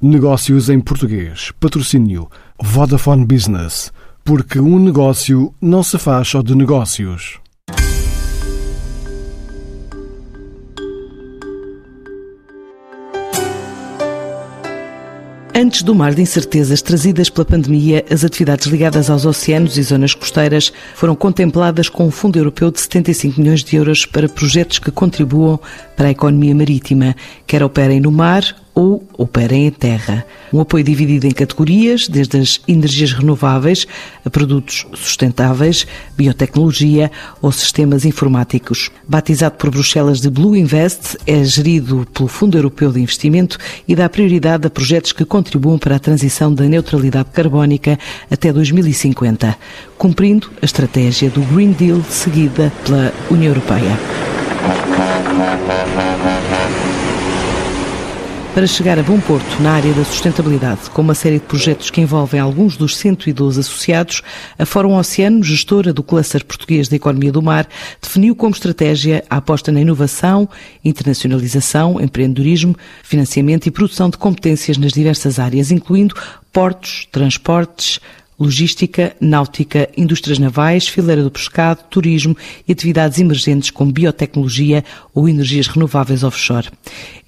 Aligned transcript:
Negócios 0.00 0.70
em 0.70 0.78
português. 0.78 1.50
Patrocínio 1.58 2.30
Vodafone 2.62 3.26
Business. 3.26 3.92
Porque 4.24 4.60
um 4.60 4.78
negócio 4.78 5.52
não 5.60 5.82
se 5.82 5.98
faz 5.98 6.28
só 6.28 6.40
de 6.40 6.54
negócios. 6.54 7.40
Antes 15.52 15.82
do 15.82 15.92
mar 15.92 16.14
de 16.14 16.22
incertezas 16.22 16.80
trazidas 16.80 17.28
pela 17.28 17.44
pandemia, 17.44 18.04
as 18.08 18.22
atividades 18.22 18.68
ligadas 18.68 19.10
aos 19.10 19.26
oceanos 19.26 19.76
e 19.76 19.82
zonas 19.82 20.14
costeiras 20.14 20.72
foram 20.94 21.16
contempladas 21.16 21.88
com 21.88 22.06
um 22.06 22.10
fundo 22.12 22.38
europeu 22.38 22.70
de 22.70 22.80
75 22.80 23.40
milhões 23.40 23.64
de 23.64 23.74
euros 23.74 24.06
para 24.06 24.28
projetos 24.28 24.78
que 24.78 24.92
contribuam 24.92 25.58
para 25.96 26.06
a 26.06 26.12
economia 26.12 26.54
marítima, 26.54 27.16
quer 27.44 27.64
operem 27.64 27.98
no 27.98 28.12
mar 28.12 28.44
ou 28.78 29.02
operem 29.18 29.66
em 29.66 29.70
terra. 29.72 30.24
Um 30.52 30.60
apoio 30.60 30.84
dividido 30.84 31.26
em 31.26 31.32
categorias, 31.32 32.06
desde 32.06 32.38
as 32.38 32.60
energias 32.68 33.12
renováveis 33.12 33.88
a 34.24 34.30
produtos 34.30 34.86
sustentáveis, 34.94 35.84
biotecnologia 36.16 37.10
ou 37.42 37.50
sistemas 37.50 38.04
informáticos. 38.04 38.92
Batizado 39.06 39.56
por 39.56 39.72
Bruxelas 39.72 40.20
de 40.20 40.30
Blue 40.30 40.54
Invest, 40.54 41.18
é 41.26 41.42
gerido 41.42 42.06
pelo 42.14 42.28
Fundo 42.28 42.56
Europeu 42.56 42.92
de 42.92 43.00
Investimento 43.00 43.58
e 43.88 43.96
dá 43.96 44.08
prioridade 44.08 44.68
a 44.68 44.70
projetos 44.70 45.10
que 45.10 45.24
contribuam 45.24 45.76
para 45.76 45.96
a 45.96 45.98
transição 45.98 46.54
da 46.54 46.62
neutralidade 46.62 47.30
carbónica 47.32 47.98
até 48.30 48.52
2050, 48.52 49.58
cumprindo 49.98 50.52
a 50.62 50.64
estratégia 50.64 51.28
do 51.30 51.40
Green 51.52 51.72
Deal 51.72 52.00
seguida 52.08 52.72
pela 52.84 53.12
União 53.28 53.48
Europeia. 53.48 53.98
Para 58.58 58.66
chegar 58.66 58.98
a 58.98 59.04
bom 59.04 59.20
porto 59.20 59.62
na 59.62 59.70
área 59.70 59.92
da 59.92 60.04
sustentabilidade, 60.04 60.90
com 60.90 61.00
uma 61.00 61.14
série 61.14 61.38
de 61.38 61.44
projetos 61.44 61.90
que 61.90 62.00
envolvem 62.00 62.40
alguns 62.40 62.76
dos 62.76 62.96
112 62.96 63.60
associados, 63.60 64.20
a 64.58 64.66
Fórum 64.66 64.96
Oceano, 64.96 65.44
gestora 65.44 65.92
do 65.92 66.02
cluster 66.02 66.44
português 66.44 66.88
da 66.88 66.96
economia 66.96 67.30
do 67.30 67.40
mar, 67.40 67.68
definiu 68.02 68.34
como 68.34 68.52
estratégia 68.52 69.22
a 69.30 69.36
aposta 69.36 69.70
na 69.70 69.80
inovação, 69.80 70.48
internacionalização, 70.84 72.00
empreendedorismo, 72.00 72.74
financiamento 73.04 73.66
e 73.66 73.70
produção 73.70 74.10
de 74.10 74.18
competências 74.18 74.76
nas 74.76 74.90
diversas 74.90 75.38
áreas, 75.38 75.70
incluindo 75.70 76.16
portos, 76.52 77.06
transportes, 77.12 78.00
logística, 78.38 79.16
náutica, 79.20 79.88
indústrias 79.96 80.38
navais, 80.38 80.86
fileira 80.86 81.22
do 81.22 81.30
pescado, 81.30 81.82
turismo 81.90 82.36
e 82.66 82.72
atividades 82.72 83.18
emergentes 83.18 83.70
como 83.70 83.92
biotecnologia 83.92 84.84
ou 85.12 85.28
energias 85.28 85.66
renováveis 85.66 86.22
offshore. 86.22 86.70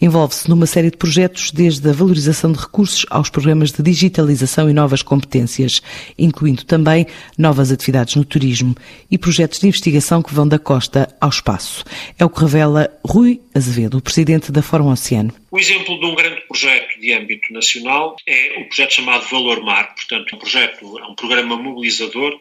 Envolve-se 0.01 0.49
numa 0.49 0.67
série 0.67 0.91
de 0.91 0.97
projetos, 0.97 1.51
desde 1.51 1.89
a 1.89 1.93
valorização 1.93 2.53
de 2.53 2.59
recursos 2.59 3.05
aos 3.11 3.29
programas 3.29 3.73
de 3.73 3.83
digitalização 3.83 4.71
e 4.71 4.73
novas 4.73 5.03
competências, 5.03 5.83
incluindo 6.19 6.65
também 6.65 7.07
novas 7.37 7.73
atividades 7.73 8.15
no 8.15 8.25
turismo 8.25 8.75
e 9.11 9.19
projetos 9.19 9.59
de 9.59 9.67
investigação 9.67 10.23
que 10.23 10.35
vão 10.35 10.47
da 10.47 10.59
costa 10.59 11.09
ao 11.21 11.29
espaço. 11.29 11.85
É 12.19 12.25
o 12.25 12.31
que 12.31 12.41
revela 12.41 12.89
Rui 13.05 13.41
Azevedo, 13.55 13.99
o 13.99 14.03
presidente 14.03 14.53
da 14.53 14.63
Fórum 14.63 14.91
Oceano. 14.91 15.40
O 15.51 15.59
exemplo 15.59 15.99
de 15.99 16.07
um 16.07 16.15
grande 16.15 16.43
projeto 16.43 17.01
de 17.01 17.13
âmbito 17.13 17.53
nacional 17.53 18.15
é 18.25 18.61
o 18.61 18.67
projeto 18.67 18.95
chamado 18.95 19.27
Valor 19.27 19.61
Mar, 19.65 19.97
portanto, 19.97 20.37
um 20.37 20.39
projeto, 20.39 20.99
é 21.01 21.05
um 21.07 21.15
programa 21.17 21.57
mobilizador 21.57 22.39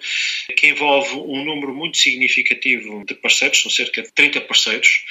que 0.55 0.67
envolve 0.67 1.15
um 1.15 1.43
número 1.43 1.73
muito 1.73 1.97
significativo 1.97 3.03
de 3.05 3.15
parceiros, 3.15 3.63
são 3.63 3.71
cerca 3.71 4.03
de 4.03 4.11
30 4.13 4.41
parceiros. 4.41 5.03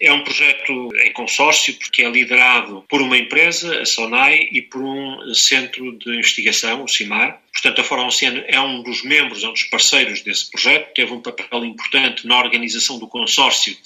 É 0.00 0.10
um 0.10 0.24
projeto 0.24 0.90
em 1.04 1.12
consórcio, 1.12 1.74
porque 1.74 2.02
é 2.02 2.08
liderado 2.08 2.82
por 2.88 3.02
uma 3.02 3.18
empresa, 3.18 3.78
a 3.78 3.84
SONAI, 3.84 4.48
e 4.50 4.62
por 4.62 4.80
um 4.80 5.34
centro 5.34 5.92
de 5.98 6.16
investigação, 6.16 6.82
o 6.82 6.88
CIMAR. 6.88 7.43
Portanto, 7.54 7.80
a 7.80 7.84
Fórum 7.84 8.06
Oceano 8.06 8.44
é 8.46 8.60
um 8.60 8.82
dos 8.82 9.02
membros, 9.02 9.42
é 9.42 9.48
um 9.48 9.52
dos 9.52 9.62
parceiros 9.64 10.22
desse 10.22 10.50
projeto, 10.50 10.92
teve 10.92 11.12
um 11.12 11.22
papel 11.22 11.64
importante 11.64 12.26
na 12.26 12.38
organização 12.38 12.98
do 12.98 13.06
consórcio, 13.06 13.76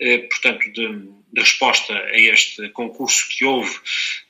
eh, 0.00 0.18
portanto, 0.18 0.70
de 0.72 1.22
de 1.32 1.40
resposta 1.40 1.94
a 1.94 2.18
este 2.18 2.68
concurso 2.70 3.26
que 3.30 3.44
houve 3.44 3.74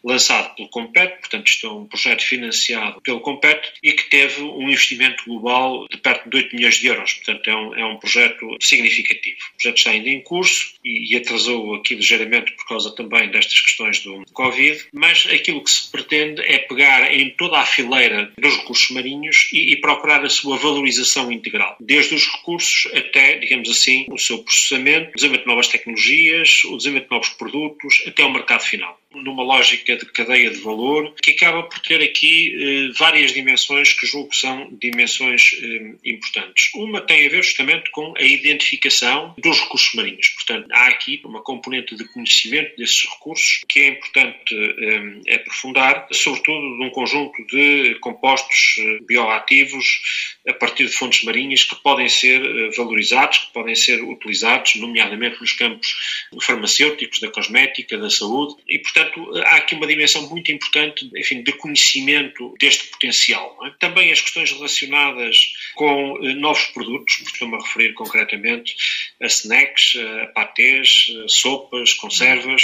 lançado 0.04 0.54
pelo 0.54 0.68
Compet, 0.68 1.18
portanto 1.18 1.48
isto 1.48 1.66
é 1.66 1.70
um 1.70 1.86
projeto 1.86 2.22
financiado 2.22 3.00
pelo 3.00 3.20
Compet 3.20 3.72
e 3.82 3.92
que 3.92 4.08
teve 4.08 4.40
um 4.42 4.68
investimento 4.68 5.24
global 5.24 5.86
de 5.88 5.98
perto 5.98 6.30
de 6.30 6.36
8 6.36 6.54
milhões 6.54 6.76
de 6.76 6.86
euros, 6.86 7.14
portanto 7.14 7.50
é 7.50 7.56
um, 7.56 7.74
é 7.74 7.84
um 7.84 7.96
projeto 7.96 8.56
significativo. 8.60 9.36
O 9.54 9.56
projeto 9.56 9.78
está 9.78 9.90
ainda 9.90 10.08
em 10.08 10.20
curso 10.22 10.74
e, 10.84 11.12
e 11.12 11.16
atrasou 11.16 11.74
aqui 11.74 11.94
ligeiramente 11.94 12.52
por 12.52 12.66
causa 12.66 12.94
também 12.94 13.30
destas 13.30 13.60
questões 13.60 14.00
do 14.00 14.24
Covid, 14.32 14.86
mas 14.92 15.26
aquilo 15.26 15.62
que 15.62 15.70
se 15.70 15.90
pretende 15.90 16.40
é 16.42 16.58
pegar 16.58 17.12
em 17.12 17.30
toda 17.30 17.58
a 17.58 17.66
fileira 17.66 18.32
dos 18.38 18.56
recursos 18.58 18.81
marinhos 18.90 19.48
e, 19.52 19.72
e 19.72 19.80
procurar 19.80 20.24
a 20.24 20.28
sua 20.28 20.56
valorização 20.56 21.30
integral, 21.30 21.76
desde 21.80 22.14
os 22.14 22.26
recursos 22.26 22.90
até, 22.94 23.38
digamos 23.38 23.68
assim, 23.70 24.06
o 24.10 24.18
seu 24.18 24.38
processamento, 24.38 25.10
o 25.10 25.14
desenvolvimento 25.14 25.42
de 25.42 25.48
novas 25.48 25.68
tecnologias, 25.68 26.64
o 26.64 26.76
desenvolvimento 26.76 27.08
de 27.08 27.14
novos 27.14 27.28
produtos 27.30 28.02
até 28.06 28.24
o 28.24 28.32
mercado 28.32 28.62
final 28.62 29.01
numa 29.14 29.42
lógica 29.42 29.96
de 29.96 30.06
cadeia 30.06 30.50
de 30.50 30.60
valor, 30.60 31.14
que 31.22 31.32
acaba 31.32 31.62
por 31.64 31.78
ter 31.80 32.02
aqui 32.02 32.54
eh, 32.54 32.92
várias 32.98 33.32
dimensões 33.32 33.92
que 33.92 34.06
julgo 34.06 34.30
que 34.30 34.36
são 34.36 34.68
dimensões 34.72 35.50
eh, 35.62 35.94
importantes. 36.04 36.70
Uma 36.74 37.00
tem 37.00 37.26
a 37.26 37.30
ver 37.30 37.42
justamente 37.42 37.90
com 37.90 38.14
a 38.16 38.22
identificação 38.22 39.34
dos 39.38 39.60
recursos 39.60 39.94
marinhos. 39.94 40.28
Portanto, 40.28 40.68
há 40.72 40.88
aqui 40.88 41.20
uma 41.24 41.42
componente 41.42 41.96
de 41.96 42.04
conhecimento 42.04 42.76
desses 42.76 43.04
recursos 43.08 43.62
que 43.68 43.80
é 43.80 43.88
importante 43.88 44.54
eh, 44.54 45.34
aprofundar, 45.34 46.06
sobretudo 46.12 46.78
de 46.78 46.84
um 46.84 46.90
conjunto 46.90 47.44
de 47.46 47.96
compostos 48.00 48.76
eh, 48.78 48.98
bioativos 49.06 50.00
a 50.46 50.52
partir 50.52 50.86
de 50.86 50.92
fontes 50.92 51.22
marinhas 51.24 51.64
que 51.64 51.74
podem 51.76 52.08
ser 52.08 52.42
eh, 52.44 52.70
valorizados, 52.76 53.38
que 53.38 53.52
podem 53.52 53.74
ser 53.74 54.02
utilizados, 54.02 54.76
nomeadamente 54.76 55.40
nos 55.40 55.52
campos 55.52 55.94
farmacêuticos, 56.42 57.20
da 57.20 57.30
cosmética, 57.30 57.96
da 57.98 58.10
saúde, 58.10 58.56
e, 58.68 58.78
portanto, 58.78 59.01
portanto, 59.04 59.42
há 59.44 59.56
aqui 59.56 59.74
uma 59.74 59.86
dimensão 59.86 60.28
muito 60.28 60.50
importante, 60.52 61.10
enfim, 61.16 61.42
de 61.42 61.52
conhecimento 61.52 62.54
deste 62.58 62.86
potencial. 62.88 63.56
É? 63.64 63.70
Também 63.78 64.10
as 64.10 64.20
questões 64.20 64.50
relacionadas 64.50 65.36
com 65.74 66.18
eh, 66.22 66.34
novos 66.34 66.64
produtos, 66.66 67.22
a 67.42 67.56
referir 67.56 67.92
concretamente 67.94 68.74
a 69.20 69.26
snacks, 69.26 69.94
a 69.96 70.26
patês, 70.28 71.06
a 71.24 71.28
sopas, 71.28 71.92
conservas, 71.94 72.62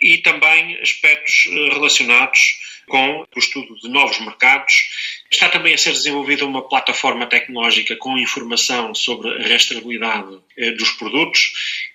e 0.00 0.18
também 0.18 0.78
aspectos 0.80 1.46
eh, 1.46 1.68
relacionados 1.72 2.40
com 2.90 3.20
o 3.34 3.38
estudo 3.38 3.74
de 3.80 3.88
novos 3.88 4.18
mercados. 4.20 4.74
Está 5.30 5.48
também 5.48 5.72
a 5.72 5.78
ser 5.78 5.92
desenvolvida 5.92 6.44
uma 6.44 6.68
plataforma 6.68 7.24
tecnológica 7.26 7.96
com 7.96 8.18
informação 8.18 8.94
sobre 8.94 9.30
a 9.30 9.48
rastreabilidade 9.48 10.38
eh, 10.58 10.72
dos 10.72 10.90
produtos 10.90 11.52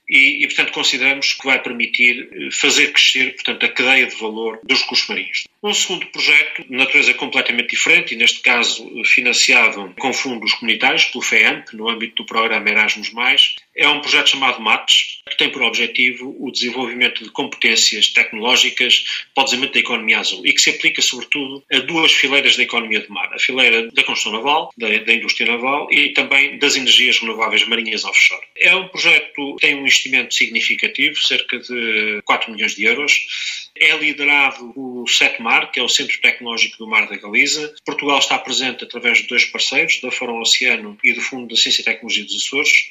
e, 0.08 0.44
e, 0.44 0.48
portanto, 0.48 0.72
consideramos 0.72 1.34
que 1.34 1.46
vai 1.46 1.62
permitir 1.62 2.30
eh, 2.32 2.52
fazer 2.52 2.92
crescer, 2.92 3.34
portanto, 3.36 3.66
a 3.66 3.70
cadeia 3.70 4.08
de 4.08 4.16
valor 4.16 4.60
dos 4.64 4.82
recursos 4.82 5.08
marinhos. 5.08 5.48
Um 5.66 5.74
segundo 5.74 6.06
projeto, 6.06 6.64
de 6.64 6.78
natureza 6.78 7.12
completamente 7.16 7.72
diferente, 7.72 8.14
e 8.14 8.18
neste 8.18 8.40
caso 8.40 8.88
financiado 9.04 9.92
com 9.98 10.14
fundos 10.14 10.54
comunitários, 10.54 11.06
pelo 11.06 11.24
FEAMP, 11.24 11.74
no 11.74 11.90
âmbito 11.90 12.22
do 12.22 12.26
programa 12.28 12.70
Erasmus+, 12.70 13.12
é 13.76 13.90
um 13.90 14.00
projeto 14.00 14.30
chamado 14.30 14.62
MATES, 14.62 15.22
que 15.28 15.36
tem 15.36 15.52
por 15.52 15.64
objetivo 15.64 16.36
o 16.40 16.52
desenvolvimento 16.52 17.24
de 17.24 17.32
competências 17.32 18.10
tecnológicas 18.10 19.26
para 19.34 19.42
o 19.42 19.46
desenvolvimento 19.46 19.74
da 19.74 19.80
economia 19.80 20.20
azul 20.20 20.46
e 20.46 20.54
que 20.54 20.62
se 20.62 20.70
aplica, 20.70 21.02
sobretudo, 21.02 21.64
a 21.74 21.80
duas 21.80 22.12
fileiras 22.12 22.56
da 22.56 22.62
economia 22.62 23.00
de 23.00 23.10
mar. 23.10 23.34
A 23.34 23.40
fileira 23.40 23.90
da 23.92 24.04
construção 24.04 24.34
naval, 24.34 24.72
da, 24.78 24.88
da 24.88 25.14
indústria 25.14 25.52
naval 25.52 25.88
e 25.92 26.14
também 26.14 26.60
das 26.60 26.76
energias 26.76 27.18
renováveis 27.18 27.68
marinhas 27.68 28.06
offshore. 28.06 28.46
É 28.56 28.76
um 28.76 28.88
projeto 28.88 29.56
que 29.56 29.62
tem 29.62 29.74
um 29.74 29.80
investimento 29.80 30.36
significativo, 30.36 31.18
cerca 31.18 31.58
de 31.58 32.22
4 32.24 32.52
milhões 32.54 32.76
de 32.76 32.86
euros, 32.86 33.65
é 33.78 33.98
liderado 33.98 34.74
o 34.76 35.06
SETMAR, 35.08 35.72
que 35.72 35.80
é 35.80 35.84
o 35.84 35.90
Centro 35.90 36.20
Tecnológico 36.22 36.78
do 36.78 36.88
Mar 36.88 37.08
da 37.08 37.18
Galiza. 37.18 37.74
Portugal 37.86 38.20
está 38.20 38.38
presente 38.40 38.84
através 38.84 39.20
de 39.20 39.28
dois 39.28 39.46
parceiros, 39.46 40.00
da 40.02 40.12
Fórum 40.12 40.40
Oceano 40.40 40.98
e 41.04 41.14
do 41.14 41.22
Fundo 41.22 41.50
da 41.50 41.56
Ciência 41.56 41.82
e 41.82 41.86
Tecnologia 41.86 42.24
dos 42.24 42.46
Açores, 42.46 42.90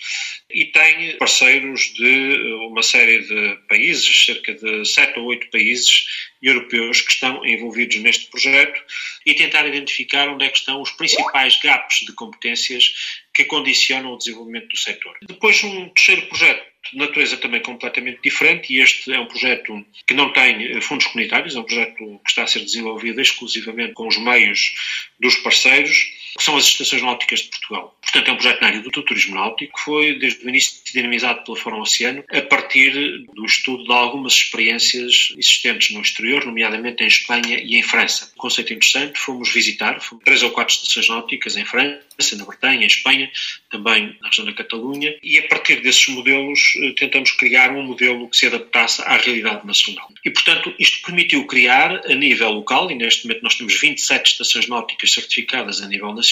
e 0.50 0.66
tem 0.66 1.16
parceiros 1.16 1.92
de 1.94 2.42
uma 2.68 2.82
série 2.82 3.20
de 3.20 3.58
países, 3.68 4.24
cerca 4.24 4.54
de 4.54 4.84
sete 4.84 5.18
ou 5.18 5.26
oito 5.26 5.48
países 5.50 6.04
europeus 6.42 7.00
que 7.00 7.12
estão 7.12 7.44
envolvidos 7.44 7.96
neste 7.96 8.26
projeto 8.26 8.80
e 9.24 9.34
tentar 9.34 9.66
identificar 9.66 10.28
onde 10.28 10.44
é 10.44 10.48
que 10.48 10.58
estão 10.58 10.80
os 10.80 10.90
principais 10.90 11.58
gaps 11.60 12.00
de 12.06 12.12
competências 12.12 13.18
que 13.32 13.44
condicionam 13.44 14.12
o 14.12 14.18
desenvolvimento 14.18 14.68
do 14.68 14.76
setor. 14.76 15.16
Depois, 15.22 15.62
um 15.64 15.88
terceiro 15.88 16.26
projeto 16.26 16.64
de 16.92 16.98
natureza 16.98 17.36
também 17.36 17.60
completamente 17.62 18.20
diferente 18.22 18.72
e 18.72 18.80
este 18.80 19.12
é 19.12 19.18
um 19.18 19.26
projeto 19.26 19.84
que 20.06 20.14
não 20.14 20.32
tem 20.32 20.76
eh, 20.76 20.80
fundos 20.80 21.06
comunitários, 21.06 21.56
é 21.56 21.60
um 21.60 21.64
projeto 21.64 21.96
que 21.96 22.30
está 22.30 22.44
a 22.44 22.46
ser 22.46 22.60
desenvolvido 22.60 23.20
exclusivamente 23.20 23.94
com 23.94 24.06
os 24.06 24.18
meios 24.18 24.74
dos 25.18 25.36
parceiros 25.36 25.96
que 26.36 26.44
são 26.44 26.56
as 26.56 26.64
estações 26.64 27.02
náuticas 27.02 27.40
de 27.40 27.48
Portugal. 27.48 27.96
Portanto, 28.02 28.28
é 28.28 28.32
um 28.32 28.36
projeto 28.36 28.60
na 28.60 28.66
área 28.68 28.80
do 28.80 28.90
turismo 28.90 29.34
náutico 29.34 29.76
que 29.76 29.84
foi, 29.84 30.18
desde 30.18 30.44
o 30.44 30.48
início, 30.48 30.80
dinamizado 30.92 31.42
pela 31.44 31.56
Fórum 31.56 31.80
Oceano, 31.80 32.24
a 32.32 32.42
partir 32.42 32.92
do 33.34 33.44
estudo 33.44 33.84
de 33.84 33.92
algumas 33.92 34.34
experiências 34.34 35.32
existentes 35.36 35.94
no 35.94 36.00
exterior, 36.00 36.44
nomeadamente 36.44 37.02
em 37.02 37.06
Espanha 37.06 37.58
e 37.58 37.76
em 37.76 37.82
França. 37.82 38.30
Um 38.36 38.40
conceito 38.40 38.72
interessante, 38.72 39.18
fomos 39.18 39.52
visitar 39.52 40.00
fomos 40.00 40.24
três 40.24 40.42
ou 40.42 40.50
quatro 40.50 40.74
estações 40.74 41.08
náuticas 41.08 41.56
em 41.56 41.64
França, 41.64 42.36
na 42.36 42.44
Bretanha, 42.44 42.84
em 42.84 42.86
Espanha, 42.86 43.30
também 43.70 44.16
na 44.20 44.28
região 44.28 44.46
da 44.46 44.52
Catalunha, 44.52 45.16
e 45.22 45.38
a 45.38 45.48
partir 45.48 45.80
desses 45.80 46.06
modelos 46.08 46.60
eh, 46.82 46.92
tentamos 46.92 47.32
criar 47.32 47.70
um 47.72 47.82
modelo 47.82 48.28
que 48.28 48.36
se 48.36 48.46
adaptasse 48.46 49.02
à 49.02 49.16
realidade 49.16 49.66
nacional. 49.66 50.08
E, 50.24 50.30
portanto, 50.30 50.72
isto 50.78 51.02
permitiu 51.04 51.46
criar, 51.46 52.02
a 52.06 52.14
nível 52.14 52.50
local, 52.50 52.90
e 52.90 52.94
neste 52.94 53.26
momento 53.26 53.42
nós 53.42 53.54
temos 53.54 53.78
27 53.80 54.32
estações 54.32 54.68
náuticas 54.68 55.12
certificadas 55.12 55.82
a 55.82 55.88
nível 55.88 56.08
nacional, 56.08 56.23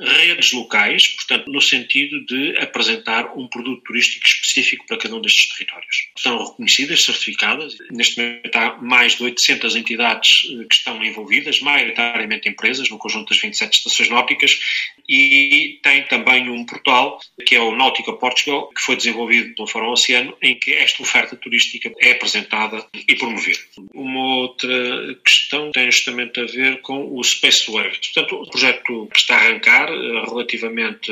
redes 0.00 0.52
locais, 0.52 1.08
portanto, 1.08 1.50
no 1.50 1.60
sentido 1.60 2.24
de 2.24 2.56
apresentar 2.58 3.36
um 3.36 3.46
produto 3.46 3.82
turístico 3.84 4.26
específico 4.26 4.86
para 4.86 4.98
cada 4.98 5.14
um 5.14 5.20
destes 5.20 5.48
territórios. 5.48 6.07
Estão 6.28 6.44
reconhecidas, 6.44 7.04
certificadas, 7.04 7.78
neste 7.90 8.20
momento 8.20 8.54
há 8.54 8.76
mais 8.82 9.16
de 9.16 9.22
800 9.24 9.76
entidades 9.76 10.42
eh, 10.44 10.64
que 10.68 10.74
estão 10.74 11.02
envolvidas, 11.02 11.60
maioritariamente 11.60 12.50
empresas, 12.50 12.90
no 12.90 12.98
conjunto 12.98 13.30
das 13.30 13.40
27 13.40 13.78
estações 13.78 14.10
náuticas, 14.10 14.60
e 15.08 15.80
tem 15.82 16.02
também 16.02 16.50
um 16.50 16.66
portal 16.66 17.18
que 17.46 17.56
é 17.56 17.60
o 17.60 17.74
Náutica 17.74 18.12
Portugal, 18.12 18.68
que 18.68 18.82
foi 18.82 18.96
desenvolvido 18.96 19.54
pelo 19.54 19.66
Fórum 19.66 19.90
Oceano, 19.90 20.36
em 20.42 20.54
que 20.54 20.74
esta 20.74 21.02
oferta 21.02 21.34
turística 21.34 21.90
é 21.98 22.12
apresentada 22.12 22.86
e 22.94 23.16
promovida. 23.16 23.60
Uma 23.94 24.36
outra 24.36 25.14
questão 25.24 25.72
tem 25.72 25.90
justamente 25.90 26.38
a 26.40 26.44
ver 26.44 26.82
com 26.82 27.10
o 27.10 27.24
Space 27.24 27.70
Wave. 27.70 27.98
Portanto, 27.98 28.34
o 28.36 28.50
projeto 28.50 29.08
que 29.10 29.18
está 29.18 29.34
a 29.34 29.38
arrancar, 29.38 29.88
eh, 29.90 30.24
relativamente 30.28 31.10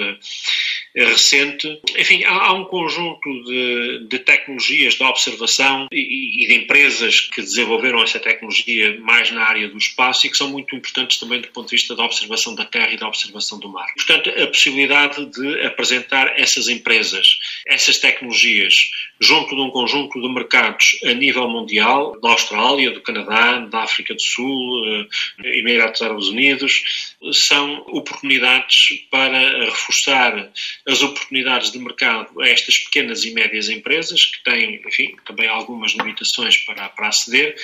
recente. 1.05 1.81
Enfim, 1.97 2.25
há, 2.25 2.47
há 2.47 2.53
um 2.53 2.65
conjunto 2.65 3.29
de, 3.45 4.07
de, 4.09 4.19
tecnologias 4.19 4.95
de 4.95 5.03
observação 5.03 5.87
e, 5.93 6.45
e, 6.45 6.49
de 6.49 6.55
empresas 6.55 7.21
que 7.21 7.43
desenvolveram 7.43 8.03
essa 8.03 8.19
tecnologia 8.19 8.99
mais 9.01 9.31
na 9.31 9.43
área 9.43 9.69
do 9.69 9.77
espaço 9.77 10.27
e 10.27 10.31
que 10.31 10.37
são 10.37 10.49
muito 10.49 10.75
importantes 10.75 11.19
também 11.19 11.41
do 11.41 11.49
ponto 11.49 11.69
de 11.69 11.77
vista 11.77 11.95
da 11.95 12.05
observação 12.05 12.55
da 12.55 12.65
Terra 12.65 12.93
e 12.93 12.97
da 12.97 13.07
observação 13.07 13.59
do 13.59 13.69
mar. 13.69 13.87
Portanto, 13.95 14.31
a 14.31 14.47
possibilidade 14.47 15.27
de 15.27 15.67
apresentar 15.67 16.39
essas 16.41 16.69
empresas, 16.69 17.39
essas 17.67 17.99
tecnologias, 17.99 18.91
junto 19.21 19.55
de 19.55 19.61
um 19.61 19.71
conjunto 19.71 20.21
de 20.21 20.29
mercados 20.29 20.99
a 21.05 21.13
nível 21.13 21.49
mundial, 21.49 22.19
da 22.21 22.31
Austrália, 22.31 22.91
do 22.91 23.01
Canadá, 23.01 23.59
da 23.61 23.81
África 23.81 24.15
do 24.15 24.21
Sul, 24.23 25.09
eh, 25.45 25.59
Emirados 25.59 26.03
Árabes 26.03 26.27
Unidos, 26.27 27.17
são 27.33 27.85
oportunidades 27.89 29.07
para 29.11 29.65
reforçar 29.65 30.51
as 30.87 31.03
oportunidades 31.03 31.71
de 31.73 31.79
mercado 31.79 32.41
a 32.41 32.49
estas 32.49 32.79
pequenas 32.79 33.25
e 33.25 33.33
médias 33.33 33.69
empresas, 33.69 34.27
que 34.27 34.45
têm, 34.45 34.83
enfim, 34.87 35.17
também 35.25 35.49
algumas 35.49 35.93
limitações 35.93 36.59
para, 36.59 36.89
para 36.91 37.09
aceder, 37.09 37.57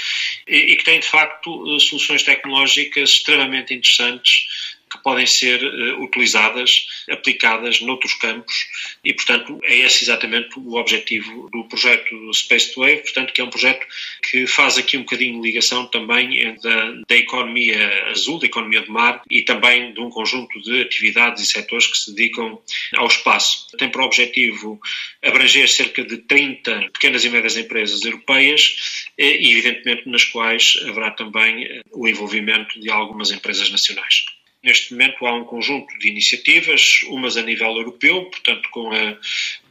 e, 0.49 0.57
e 0.57 0.77
que 0.77 0.85
têm, 0.85 1.01
de 1.01 1.07
facto, 1.07 1.79
soluções 1.81 2.23
tecnológicas 2.23 3.11
extremamente 3.11 3.75
interessantes 3.75 4.47
que 4.93 5.03
podem 5.03 5.27
ser 5.27 5.63
uh, 5.63 6.03
utilizadas, 6.03 6.87
aplicadas 7.11 7.81
noutros 7.81 8.15
campos 8.15 8.67
e, 9.05 9.13
portanto, 9.13 9.59
é 9.65 9.77
esse 9.79 10.05
exatamente 10.05 10.59
o 10.59 10.75
objetivo 10.75 11.49
do 11.51 11.65
projeto 11.65 12.33
Space 12.35 12.73
to 12.73 12.81
Wave, 12.81 13.03
portanto, 13.03 13.33
que 13.33 13.41
é 13.41 13.45
um 13.45 13.51
projeto 13.51 13.87
que 14.31 14.47
faz 14.47 14.79
aqui 14.79 14.97
um 14.97 15.01
bocadinho 15.01 15.41
de 15.41 15.49
ligação 15.49 15.87
também 15.87 16.55
da, 16.61 16.93
da 17.09 17.17
economia 17.17 18.11
azul, 18.11 18.39
da 18.39 18.47
economia 18.47 18.83
do 18.83 18.93
mar 18.93 19.23
e 19.31 19.43
também 19.43 19.93
de 19.93 20.01
um 20.01 20.11
conjunto 20.11 20.61
de 20.63 20.83
atividades 20.83 21.43
e 21.43 21.47
setores 21.47 21.87
que 21.87 21.97
se 21.97 22.15
dedicam 22.15 22.61
ao 22.97 23.07
espaço. 23.07 23.67
Tem 23.79 23.91
por 23.91 24.03
objetivo 24.03 24.81
abranger 25.23 25.69
cerca 25.69 26.05
de 26.05 26.19
30 26.19 26.91
pequenas 26.93 27.25
e 27.25 27.31
médias 27.31 27.57
empresas 27.57 28.05
europeias 28.05 29.09
eh, 29.19 29.37
e, 29.41 29.53
evidentemente, 29.53 30.09
nas 30.09 30.25
quais 30.25 30.75
haverá 30.89 31.11
também 31.11 31.65
eh, 31.65 31.83
o 31.93 32.09
envolvimento 32.09 32.79
de 32.81 32.91
algumas 32.91 33.31
empresas 33.31 33.71
nacionais. 33.71 34.25
Neste 34.63 34.93
momento 34.93 35.27
há 35.27 35.35
um 35.35 35.45
conjunto 35.45 35.99
de 35.99 36.09
iniciativas, 36.09 37.03
umas 37.09 37.37
a 37.37 37.43
nível 37.43 37.77
europeu, 37.77 38.27
portanto 38.27 38.69
com 38.71 38.93
a, 38.93 39.19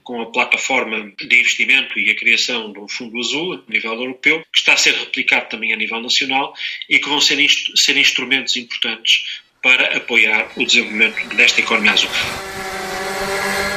com 0.03 0.21
a 0.21 0.31
plataforma 0.31 1.13
de 1.17 1.39
investimento 1.39 1.97
e 1.97 2.09
a 2.09 2.15
criação 2.15 2.73
de 2.73 2.79
um 2.79 2.89
fundo 2.89 3.17
azul 3.17 3.53
a 3.53 3.71
nível 3.71 3.93
europeu, 3.93 4.43
que 4.51 4.59
está 4.59 4.73
a 4.73 4.77
ser 4.77 4.93
replicado 4.95 5.47
também 5.47 5.71
a 5.71 5.77
nível 5.77 6.01
nacional 6.01 6.53
e 6.89 6.99
que 6.99 7.07
vão 7.07 7.21
ser, 7.21 7.37
ser 7.75 7.95
instrumentos 7.95 8.57
importantes 8.57 9.41
para 9.61 9.95
apoiar 9.95 10.51
o 10.57 10.65
desenvolvimento 10.65 11.35
desta 11.35 11.61
economia 11.61 11.93
azul. 11.93 12.09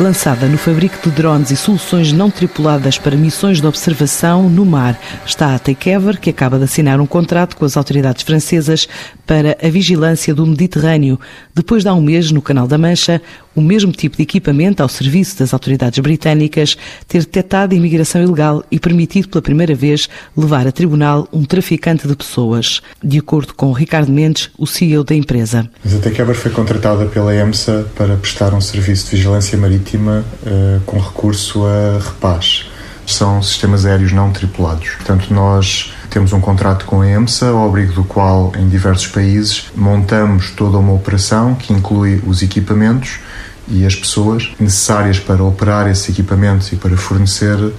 Lançada 0.01 0.49
no 0.49 0.59
fabrico 0.59 1.09
de 1.09 1.15
drones 1.15 1.53
e 1.53 1.57
soluções 1.57 2.11
não 2.11 2.29
tripuladas 2.29 2.99
para 2.99 3.17
missões 3.17 3.61
de 3.61 3.67
observação 3.67 4.51
no 4.51 4.67
mar, 4.67 5.01
está 5.25 5.55
a 5.55 5.59
Takeover, 5.59 6.19
que 6.19 6.31
acaba 6.31 6.59
de 6.59 6.65
assinar 6.65 7.01
um 7.01 7.07
contrato 7.07 7.57
com 7.57 7.65
as 7.65 7.77
autoridades 7.77 8.25
francesas 8.25 8.89
para 9.25 9.57
a 9.63 9.69
vigilância 9.69 10.35
do 10.35 10.45
Mediterrâneo, 10.45 11.19
depois 11.55 11.85
de 11.85 11.89
há 11.89 11.95
um 11.95 12.03
mês, 12.03 12.33
no 12.33 12.43
Canal 12.43 12.67
da 12.67 12.77
Mancha, 12.77 13.23
o 13.55 13.61
mesmo 13.61 13.93
tipo 13.93 14.17
de 14.17 14.23
equipamento 14.23 14.83
ao 14.83 14.89
serviço 14.89 15.39
das 15.39 15.53
autoridades 15.53 15.99
britânicas 15.99 16.77
ter 17.07 17.21
detectado 17.21 17.75
imigração 17.75 18.23
ilegal 18.23 18.65
e 18.71 18.79
permitido 18.79 19.29
pela 19.29 19.43
primeira 19.43 19.75
vez 19.75 20.09
levar 20.37 20.67
a 20.67 20.73
tribunal 20.73 21.29
um 21.33 21.45
traficante 21.45 22.07
de 22.07 22.17
pessoas, 22.17 22.81
de 23.03 23.19
acordo 23.19 23.55
com 23.55 23.73
Ricardo 23.73 24.13
Mendes, 24.13 24.51
o 24.59 24.67
CEO 24.67 25.05
da 25.05 25.15
empresa. 25.15 25.69
A 25.85 25.99
Takeover 25.99 26.35
foi 26.35 26.51
contratada 26.51 27.07
pela 27.07 27.35
EMSA 27.35 27.87
para 27.97 28.17
prestar 28.17 28.55
um 28.55 28.61
serviço 28.61 29.07
de 29.07 29.17
vigilância 29.17 29.57
marítima 29.57 30.25
uh, 30.43 30.81
com 30.85 30.99
recurso 30.99 31.65
a 31.67 31.99
repás. 31.99 32.67
São 33.07 33.43
sistemas 33.43 33.85
aéreos 33.85 34.13
não 34.13 34.33
tripulados. 34.33 34.91
Portanto, 34.97 35.33
nós 35.33 35.93
temos 36.15 36.33
um 36.33 36.41
contrato 36.41 36.87
com 36.87 37.01
a 37.01 37.11
EMSA, 37.11 37.49
ao 37.49 37.67
abrigo 37.67 37.93
do 37.93 38.05
qual, 38.05 38.53
em 38.57 38.69
diversos 38.69 39.09
países, 39.09 39.65
montamos 39.75 40.53
toda 40.53 40.79
uma 40.79 40.93
operação 40.93 41.57
que 41.57 41.73
inclui 41.73 42.23
os 42.25 42.41
equipamentos 42.41 43.19
e 43.67 43.85
as 43.85 43.97
pessoas 43.97 44.53
necessárias 44.61 45.19
para 45.19 45.43
operar 45.43 45.91
esses 45.91 46.09
equipamentos 46.09 46.73
e 46.73 46.77
para 46.77 46.97
fornecer 46.97 47.57
uh, 47.57 47.73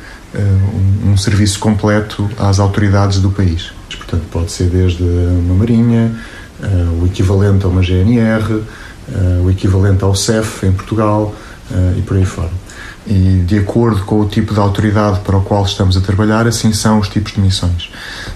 um, 1.05 1.15
serviço 1.15 1.59
completo 1.59 2.29
às 2.37 2.59
autoridades 2.59 3.19
do 3.19 3.31
país. 3.31 3.71
Portanto, 3.97 4.25
pode 4.29 4.51
ser 4.51 4.65
desde 4.65 5.01
uma 5.01 5.55
marinha, 5.55 6.13
uh, 6.59 7.01
o 7.01 7.05
equivalente 7.05 7.63
a 7.63 7.69
uma 7.69 7.81
GNR, 7.81 8.51
uh, 8.51 8.63
eh, 9.13 9.41
o 9.45 9.49
equivalente 9.49 10.03
ao 10.03 10.13
CEF 10.13 10.65
em 10.65 10.73
Portugal 10.73 11.33
e 11.97 12.01
por 12.01 12.17
aí 12.17 12.25
fora 12.25 12.64
e 13.07 13.43
de 13.45 13.59
acordo 13.59 14.03
com 14.03 14.19
o 14.19 14.25
tipo 14.25 14.53
de 14.53 14.59
autoridade 14.59 15.19
para 15.19 15.37
o 15.37 15.41
qual 15.41 15.63
estamos 15.63 15.95
a 15.95 16.01
trabalhar, 16.01 16.47
assim 16.47 16.73
são 16.73 16.99
os 16.99 17.07
tipos 17.07 17.33
de 17.33 17.39
missões. 17.39 17.91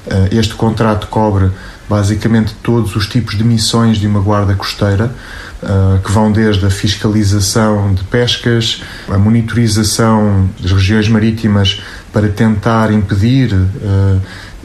Eh, 0.08 0.30
este 0.34 0.54
contrato 0.54 1.08
cobre 1.08 1.50
basicamente 1.90 2.54
todos 2.62 2.96
os 2.96 3.08
tipos 3.08 3.36
de 3.36 3.44
missões 3.44 3.98
de 3.98 4.06
uma 4.06 4.20
guarda 4.20 4.54
costeira, 4.54 5.12
eh, 5.64 6.00
que 6.04 6.12
vão 6.12 6.32
desde 6.32 6.66
a 6.68 6.70
fiscalização 6.70 7.96
de 7.96 8.04
pescas, 8.04 8.84
a 9.08 9.18
monitorização 9.18 10.48
das 10.60 10.72
regiões 10.72 11.10
marítimas 11.10 11.82
para 12.14 12.28
tentar 12.30 12.92
impedir 12.92 13.54
eh, 13.54 14.18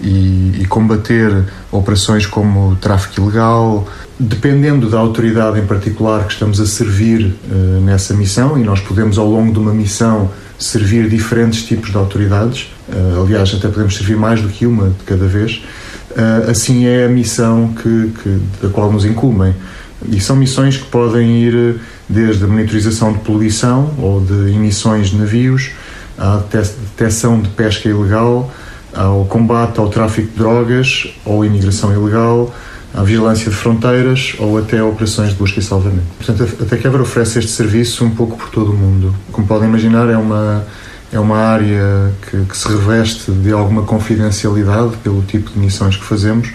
e 0.02 0.66
combater 0.68 1.44
operações 1.70 2.26
como 2.26 2.76
tráfico 2.76 3.20
ilegal, 3.20 3.88
Dependendo 4.18 4.88
da 4.88 4.98
autoridade 4.98 5.58
em 5.58 5.66
particular 5.66 6.24
que 6.24 6.34
estamos 6.34 6.60
a 6.60 6.66
servir 6.66 7.34
uh, 7.50 7.80
nessa 7.80 8.14
missão, 8.14 8.56
e 8.56 8.62
nós 8.62 8.80
podemos 8.80 9.18
ao 9.18 9.28
longo 9.28 9.52
de 9.52 9.58
uma 9.58 9.74
missão 9.74 10.30
servir 10.56 11.08
diferentes 11.08 11.64
tipos 11.64 11.90
de 11.90 11.96
autoridades, 11.96 12.72
uh, 12.88 13.22
aliás, 13.22 13.52
até 13.52 13.66
podemos 13.66 13.96
servir 13.96 14.16
mais 14.16 14.40
do 14.40 14.48
que 14.48 14.66
uma 14.66 14.90
de 14.90 15.04
cada 15.04 15.26
vez, 15.26 15.64
uh, 16.12 16.48
assim 16.48 16.86
é 16.86 17.06
a 17.06 17.08
missão 17.08 17.74
que, 17.74 18.12
que, 18.22 18.40
da 18.62 18.68
qual 18.68 18.92
nos 18.92 19.04
incumbem. 19.04 19.52
E 20.08 20.20
são 20.20 20.36
missões 20.36 20.76
que 20.76 20.84
podem 20.84 21.42
ir 21.42 21.80
desde 22.08 22.44
a 22.44 22.46
monitorização 22.46 23.12
de 23.12 23.18
poluição 23.18 23.94
ou 23.98 24.20
de 24.20 24.54
emissões 24.54 25.08
de 25.08 25.16
navios, 25.16 25.70
à 26.16 26.36
detecção 26.36 27.40
de 27.40 27.48
pesca 27.48 27.88
ilegal, 27.88 28.52
ao 28.94 29.24
combate 29.24 29.80
ao 29.80 29.88
tráfico 29.88 30.30
de 30.30 30.38
drogas 30.38 31.08
ou 31.24 31.44
imigração 31.44 31.92
ilegal, 31.92 32.54
à 32.94 33.02
vigilância 33.02 33.50
de 33.50 33.56
fronteiras 33.56 34.34
ou 34.38 34.56
até 34.56 34.78
a 34.78 34.84
operações 34.84 35.30
de 35.30 35.34
busca 35.34 35.58
e 35.58 35.62
salvamento. 35.62 36.06
Portanto, 36.16 36.62
a 36.62 36.64
Takeover 36.64 37.00
oferece 37.00 37.40
este 37.40 37.50
serviço 37.50 38.04
um 38.04 38.10
pouco 38.10 38.36
por 38.36 38.48
todo 38.50 38.70
o 38.70 38.76
mundo. 38.76 39.14
Como 39.32 39.46
podem 39.46 39.68
imaginar, 39.68 40.08
é 40.08 40.16
uma, 40.16 40.64
é 41.12 41.18
uma 41.18 41.38
área 41.38 42.12
que, 42.30 42.44
que 42.44 42.56
se 42.56 42.68
reveste 42.68 43.32
de 43.32 43.52
alguma 43.52 43.82
confidencialidade 43.82 44.96
pelo 45.02 45.22
tipo 45.22 45.50
de 45.50 45.58
missões 45.58 45.96
que 45.96 46.04
fazemos 46.04 46.52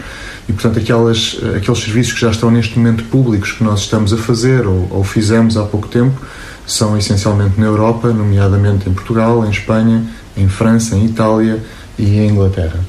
e, 0.48 0.54
portanto, 0.54 0.80
aquelas, 0.80 1.38
aqueles 1.58 1.80
serviços 1.80 2.14
que 2.14 2.22
já 2.22 2.32
estão 2.32 2.50
neste 2.50 2.80
momento 2.80 3.04
públicos 3.06 3.52
que 3.52 3.64
nós 3.64 3.82
estamos 3.82 4.14
a 4.14 4.18
fazer 4.18 4.66
ou, 4.66 4.88
ou 4.92 5.04
fizemos 5.04 5.58
há 5.58 5.64
pouco 5.64 5.90
tempo 5.90 6.20
são 6.66 6.98
essencialmente 6.98 7.60
na 7.60 7.66
Europa, 7.66 8.14
nomeadamente 8.14 8.88
em 8.88 8.94
Portugal, 8.94 9.46
em 9.46 9.50
Espanha, 9.50 10.06
em 10.38 10.48
França, 10.48 10.96
em 10.96 11.06
Itália 11.06 11.62
e 11.98 12.18
em 12.18 12.30
Inglaterra. 12.30 12.80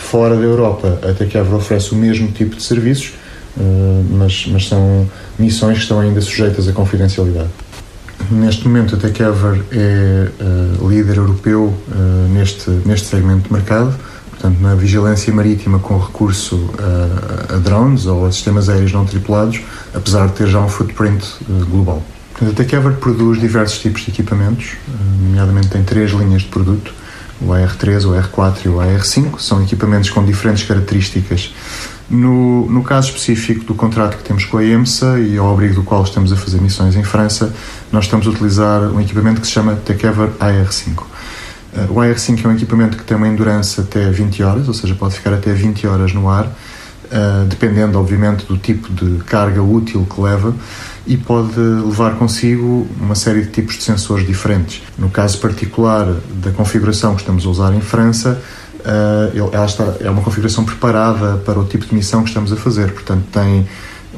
Fora 0.00 0.36
da 0.36 0.42
Europa, 0.42 0.98
a 1.02 1.12
Takeover 1.12 1.54
oferece 1.54 1.92
o 1.92 1.96
mesmo 1.96 2.28
tipo 2.28 2.56
de 2.56 2.62
serviços, 2.62 3.12
mas, 4.10 4.46
mas 4.46 4.68
são 4.68 5.08
missões 5.38 5.78
que 5.78 5.82
estão 5.82 6.00
ainda 6.00 6.20
sujeitas 6.20 6.68
à 6.68 6.72
confidencialidade. 6.72 7.48
Neste 8.30 8.66
momento, 8.66 8.94
a 8.94 8.98
TechEver 8.98 9.64
é 9.72 10.28
uh, 10.40 10.88
líder 10.88 11.16
europeu 11.16 11.64
uh, 11.64 12.28
neste, 12.32 12.68
neste 12.84 13.06
segmento 13.06 13.48
de 13.48 13.52
mercado, 13.52 13.94
portanto, 14.30 14.60
na 14.60 14.74
vigilância 14.74 15.32
marítima 15.32 15.78
com 15.78 15.98
recurso 15.98 16.68
a, 16.78 17.54
a 17.54 17.58
drones 17.58 18.06
ou 18.06 18.26
a 18.26 18.32
sistemas 18.32 18.68
aéreos 18.68 18.92
não 18.92 19.06
tripulados, 19.06 19.60
apesar 19.94 20.26
de 20.26 20.34
ter 20.34 20.46
já 20.46 20.60
um 20.60 20.68
footprint 20.68 21.24
global. 21.70 22.02
A 22.40 22.52
TechEver 22.52 22.92
produz 22.94 23.40
diversos 23.40 23.78
tipos 23.78 24.02
de 24.02 24.10
equipamentos, 24.10 24.72
nomeadamente 25.22 25.68
tem 25.68 25.82
três 25.82 26.10
linhas 26.10 26.42
de 26.42 26.48
produto, 26.48 26.92
o 27.40 27.46
AR3, 27.46 28.04
o 28.04 28.10
AR4 28.10 28.64
e 28.64 28.68
o 28.68 28.76
AR5, 28.76 29.38
são 29.38 29.62
equipamentos 29.62 30.10
com 30.10 30.24
diferentes 30.24 30.64
características 30.64 31.52
no, 32.10 32.66
no 32.70 32.82
caso 32.82 33.08
específico 33.08 33.64
do 33.64 33.74
contrato 33.74 34.16
que 34.16 34.24
temos 34.24 34.44
com 34.44 34.56
a 34.56 34.64
EMSA 34.64 35.20
e 35.20 35.36
ao 35.36 35.52
abrigo 35.52 35.74
do 35.74 35.82
qual 35.82 36.02
estamos 36.02 36.32
a 36.32 36.36
fazer 36.36 36.58
missões 36.60 36.96
em 36.96 37.04
França, 37.04 37.52
nós 37.92 38.04
estamos 38.04 38.26
a 38.26 38.30
utilizar 38.30 38.82
um 38.84 39.00
equipamento 39.00 39.40
que 39.42 39.46
se 39.46 39.52
chama 39.52 39.76
TechEver 39.76 40.30
AR5. 40.40 41.02
Eh, 41.74 41.86
o 41.90 41.96
AR5 41.96 42.44
é 42.44 42.48
um 42.48 42.52
equipamento 42.52 42.96
que 42.96 43.04
tem 43.04 43.14
uma 43.14 43.28
endurance 43.28 43.78
até 43.78 44.10
20 44.10 44.42
horas, 44.42 44.68
ou 44.68 44.74
seja, 44.74 44.94
pode 44.94 45.16
ficar 45.16 45.34
até 45.34 45.52
20 45.52 45.86
horas 45.86 46.14
no 46.14 46.30
ar, 46.30 46.46
uh, 46.46 47.44
dependendo, 47.46 47.98
obviamente, 47.98 48.46
do 48.46 48.56
tipo 48.56 48.90
de 48.90 49.22
carga 49.24 49.62
útil 49.62 50.06
que 50.10 50.18
leva, 50.18 50.54
e 51.08 51.16
pode 51.16 51.58
levar 51.58 52.16
consigo 52.16 52.86
uma 53.00 53.14
série 53.14 53.40
de 53.40 53.48
tipos 53.48 53.78
de 53.78 53.82
sensores 53.82 54.26
diferentes. 54.26 54.82
No 54.98 55.08
caso 55.08 55.38
particular 55.38 56.06
da 56.34 56.50
configuração 56.50 57.14
que 57.14 57.22
estamos 57.22 57.46
a 57.46 57.48
usar 57.48 57.74
em 57.74 57.80
França, 57.80 58.38
uh, 58.80 59.50
ela 59.50 59.64
está, 59.64 59.94
é 60.00 60.10
uma 60.10 60.20
configuração 60.20 60.64
preparada 60.64 61.38
para 61.38 61.58
o 61.58 61.64
tipo 61.64 61.86
de 61.86 61.94
missão 61.94 62.22
que 62.22 62.28
estamos 62.28 62.52
a 62.52 62.56
fazer. 62.56 62.92
Portanto, 62.92 63.24
tem 63.32 63.66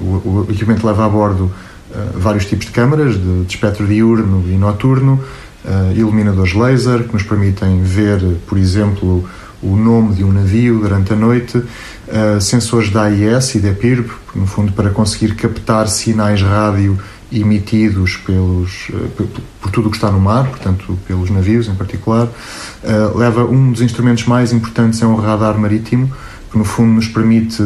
o, 0.00 0.46
o 0.46 0.46
equipamento 0.50 0.84
leva 0.84 1.06
a 1.06 1.08
bordo 1.08 1.44
uh, 1.44 2.18
vários 2.18 2.44
tipos 2.44 2.66
de 2.66 2.72
câmaras, 2.72 3.14
de, 3.14 3.44
de 3.44 3.54
espectro 3.54 3.86
diurno 3.86 4.44
e 4.48 4.56
noturno, 4.56 5.20
uh, 5.64 5.92
iluminadores 5.96 6.54
laser 6.54 7.04
que 7.04 7.12
nos 7.12 7.22
permitem 7.22 7.82
ver, 7.84 8.20
por 8.48 8.58
exemplo, 8.58 9.24
o 9.62 9.76
nome 9.76 10.14
de 10.14 10.24
um 10.24 10.32
navio 10.32 10.80
durante 10.80 11.12
a 11.12 11.16
noite, 11.16 11.58
uh, 11.58 12.40
sensores 12.40 12.90
da 12.90 13.04
AIS 13.04 13.54
e 13.54 13.60
da 13.60 13.72
PIRB, 13.72 14.10
no 14.34 14.46
fundo 14.46 14.72
para 14.72 14.90
conseguir 14.90 15.34
captar 15.34 15.88
sinais 15.88 16.42
rádio 16.42 16.98
emitidos 17.32 18.16
pelos, 18.16 18.88
uh, 18.90 19.28
por 19.60 19.70
tudo 19.70 19.88
o 19.88 19.90
que 19.90 19.96
está 19.96 20.10
no 20.10 20.20
mar, 20.20 20.48
portanto 20.48 20.98
pelos 21.06 21.30
navios 21.30 21.68
em 21.68 21.74
particular. 21.74 22.26
Uh, 22.26 23.16
leva 23.16 23.44
um 23.44 23.70
dos 23.70 23.82
instrumentos 23.82 24.24
mais 24.24 24.52
importantes 24.52 25.00
é 25.02 25.06
um 25.06 25.16
radar 25.16 25.58
marítimo, 25.58 26.10
que 26.50 26.58
no 26.58 26.64
fundo 26.64 26.94
nos 26.94 27.06
permite 27.06 27.62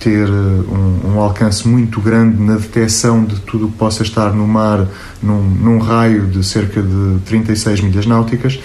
ter 0.00 0.28
um, 0.30 1.12
um, 1.12 1.20
alcance 1.20 1.68
muito 1.68 2.00
grande 2.00 2.42
na 2.42 2.56
detecção 2.56 3.22
de 3.22 3.38
tudo 3.40 3.66
o 3.66 3.70
que 3.70 3.76
possa 3.76 4.02
estar 4.02 4.32
no 4.32 4.48
mar 4.48 4.88
num, 5.22 5.42
num 5.42 5.78
raio 5.78 6.26
de 6.26 6.42
cerca 6.42 6.80
de 6.80 7.18
36 7.26 7.82
milhas 7.82 8.06
náuticas. 8.06 8.58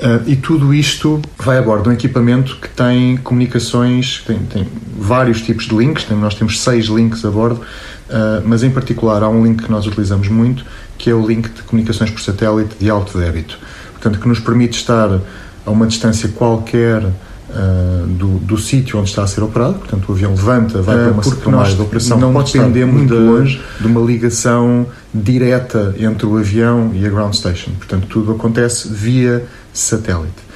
Uh, 0.00 0.26
e 0.26 0.34
tudo 0.34 0.72
isto 0.72 1.20
vai 1.36 1.58
a 1.58 1.62
bordo 1.62 1.82
de 1.82 1.88
um 1.90 1.92
equipamento 1.92 2.56
que 2.56 2.70
tem 2.70 3.18
comunicações, 3.18 4.22
tem, 4.26 4.38
tem 4.38 4.66
vários 4.98 5.42
tipos 5.42 5.66
de 5.66 5.76
links, 5.76 6.04
tem, 6.04 6.16
nós 6.16 6.34
temos 6.34 6.58
seis 6.62 6.86
links 6.86 7.22
a 7.22 7.30
bordo, 7.30 7.60
uh, 7.60 8.42
mas 8.46 8.62
em 8.62 8.70
particular 8.70 9.22
há 9.22 9.28
um 9.28 9.44
link 9.44 9.62
que 9.62 9.70
nós 9.70 9.86
utilizamos 9.86 10.28
muito, 10.28 10.64
que 10.96 11.10
é 11.10 11.14
o 11.14 11.26
link 11.26 11.50
de 11.50 11.62
comunicações 11.64 12.10
por 12.10 12.20
satélite 12.22 12.76
de 12.80 12.88
alto 12.88 13.18
débito. 13.18 13.58
Portanto, 13.92 14.18
que 14.18 14.26
nos 14.26 14.40
permite 14.40 14.78
estar 14.78 15.20
a 15.66 15.70
uma 15.70 15.86
distância 15.86 16.28
qualquer 16.30 17.04
Uh, 17.50 18.06
do, 18.06 18.38
do 18.38 18.56
sítio 18.56 18.96
onde 19.00 19.08
está 19.08 19.24
a 19.24 19.26
ser 19.26 19.42
operado, 19.42 19.74
portanto 19.74 20.08
o 20.08 20.12
avião 20.12 20.30
levanta, 20.30 20.80
vai 20.82 20.94
uh, 20.94 20.98
para 20.98 21.12
uma 21.14 21.20
porque 21.20 21.50
nós 21.50 21.74
de 21.74 21.82
operação, 21.82 22.16
não 22.16 22.44
dependemos 22.44 23.08
de, 23.08 23.12
longe. 23.12 23.60
de 23.80 23.86
uma 23.88 24.00
ligação 24.00 24.86
direta 25.12 25.92
entre 25.98 26.26
o 26.26 26.38
avião 26.38 26.92
e 26.94 27.04
a 27.04 27.08
ground 27.08 27.34
station, 27.34 27.72
portanto 27.72 28.06
tudo 28.06 28.30
acontece 28.30 28.86
via 28.88 29.44
satélite. 29.72 30.50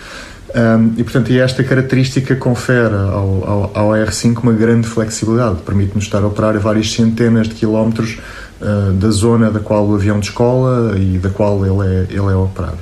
Um, 0.54 0.92
e, 0.96 1.02
portanto, 1.02 1.32
esta 1.32 1.64
característica 1.64 2.36
confere 2.36 2.94
ao, 2.94 3.44
ao, 3.44 3.70
ao 3.74 3.88
AR5 3.90 4.40
uma 4.40 4.52
grande 4.52 4.86
flexibilidade, 4.86 5.56
permite-nos 5.62 6.04
estar 6.04 6.22
a 6.22 6.26
operar 6.28 6.54
a 6.54 6.60
várias 6.60 6.92
centenas 6.92 7.48
de 7.48 7.56
quilómetros 7.56 8.20
uh, 8.60 8.92
da 8.92 9.10
zona 9.10 9.50
da 9.50 9.58
qual 9.58 9.84
o 9.84 9.94
avião 9.96 10.20
descola 10.20 10.96
e 10.96 11.18
da 11.18 11.28
qual 11.28 11.66
ele 11.66 11.88
é, 11.88 12.06
ele 12.08 12.32
é 12.32 12.36
operado. 12.36 12.78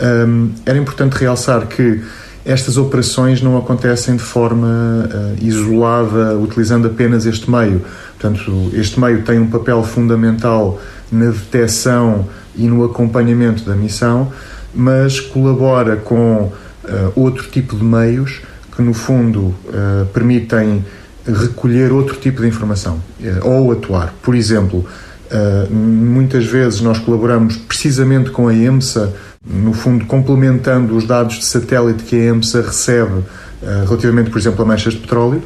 Um, 0.00 0.52
era 0.64 0.78
importante 0.78 1.14
realçar 1.14 1.66
que 1.66 2.00
estas 2.44 2.76
operações 2.76 3.42
não 3.42 3.56
acontecem 3.56 4.16
de 4.16 4.22
forma 4.22 4.68
uh, 4.68 5.44
isolada, 5.44 6.36
utilizando 6.38 6.86
apenas 6.86 7.26
este 7.26 7.50
meio. 7.50 7.82
Portanto, 8.18 8.70
este 8.74 9.00
meio 9.00 9.22
tem 9.22 9.40
um 9.40 9.48
papel 9.48 9.82
fundamental 9.82 10.80
na 11.10 11.26
detecção 11.26 12.28
e 12.54 12.66
no 12.66 12.84
acompanhamento 12.84 13.64
da 13.64 13.74
missão, 13.74 14.32
mas 14.74 15.20
colabora 15.20 15.96
com 15.96 16.52
uh, 16.84 17.12
outro 17.14 17.48
tipo 17.48 17.76
de 17.76 17.84
meios 17.84 18.40
que, 18.74 18.82
no 18.82 18.94
fundo, 18.94 19.40
uh, 19.40 20.06
permitem 20.12 20.84
recolher 21.26 21.92
outro 21.92 22.16
tipo 22.16 22.42
de 22.42 22.48
informação 22.48 23.00
uh, 23.20 23.48
ou 23.48 23.72
atuar. 23.72 24.14
Por 24.22 24.34
exemplo, 24.34 24.84
muitas 25.70 26.44
vezes 26.44 26.82
nós 26.82 26.98
colaboramos 26.98 27.56
precisamente 27.56 28.28
com 28.30 28.48
a 28.48 28.54
EMSA, 28.54 29.14
no 29.42 29.72
fundo, 29.72 30.04
complementando 30.04 30.94
os 30.94 31.06
dados 31.06 31.36
de 31.36 31.46
satélite 31.46 32.02
que 32.02 32.16
a 32.16 32.24
EMSA 32.26 32.60
recebe 32.60 33.22
relativamente, 33.86 34.28
por 34.28 34.38
exemplo, 34.38 34.62
a 34.62 34.66
manchas 34.66 34.92
de 34.92 35.00
petróleo 35.00 35.42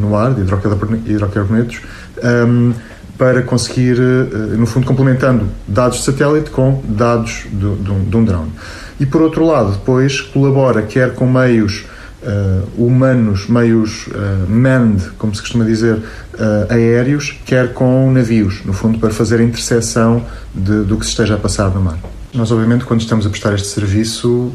no 0.00 0.16
ar, 0.16 0.34
de 0.34 0.40
hidrocarbonetos. 0.40 1.80
Um, 2.24 2.72
para 3.20 3.42
conseguir, 3.42 3.98
eh, 4.00 4.56
no 4.56 4.64
fundo, 4.64 4.86
complementando 4.86 5.46
dados 5.68 5.98
de 5.98 6.04
satélite 6.04 6.48
com 6.48 6.82
dados 6.88 7.44
de, 7.52 7.66
um, 7.66 8.08
um 8.14 8.24
drone. 8.24 8.50
E 8.98 9.04
por 9.04 9.20
outro 9.20 9.44
lado, 9.44 9.72
depois 9.72 10.22
colabora 10.22 10.80
quer 10.80 11.14
com 11.14 11.26
meios 11.26 11.84
uh, 12.22 12.82
humanos, 12.82 13.46
meios 13.46 14.06
uh, 14.06 14.50
manned, 14.50 15.02
como 15.18 15.34
se 15.34 15.42
costuma 15.42 15.66
dizer, 15.66 15.96
uh, 15.96 16.72
aéreos, 16.72 17.38
quer 17.44 17.74
com 17.74 18.10
navios, 18.10 18.64
no 18.64 18.72
fundo, 18.72 18.98
para 18.98 19.10
fazer 19.10 19.38
a 19.38 19.42
interseção 19.42 20.24
de, 20.54 20.84
do 20.84 20.96
que 20.96 21.04
se 21.04 21.10
esteja 21.10 21.34
a 21.34 21.38
passar 21.38 21.68
no 21.74 21.82
mar. 21.82 21.98
Nós, 22.32 22.50
obviamente, 22.50 22.84
quando 22.86 23.02
estamos 23.02 23.26
a 23.26 23.28
prestar 23.28 23.54
este 23.54 23.66
serviço, 23.66 24.52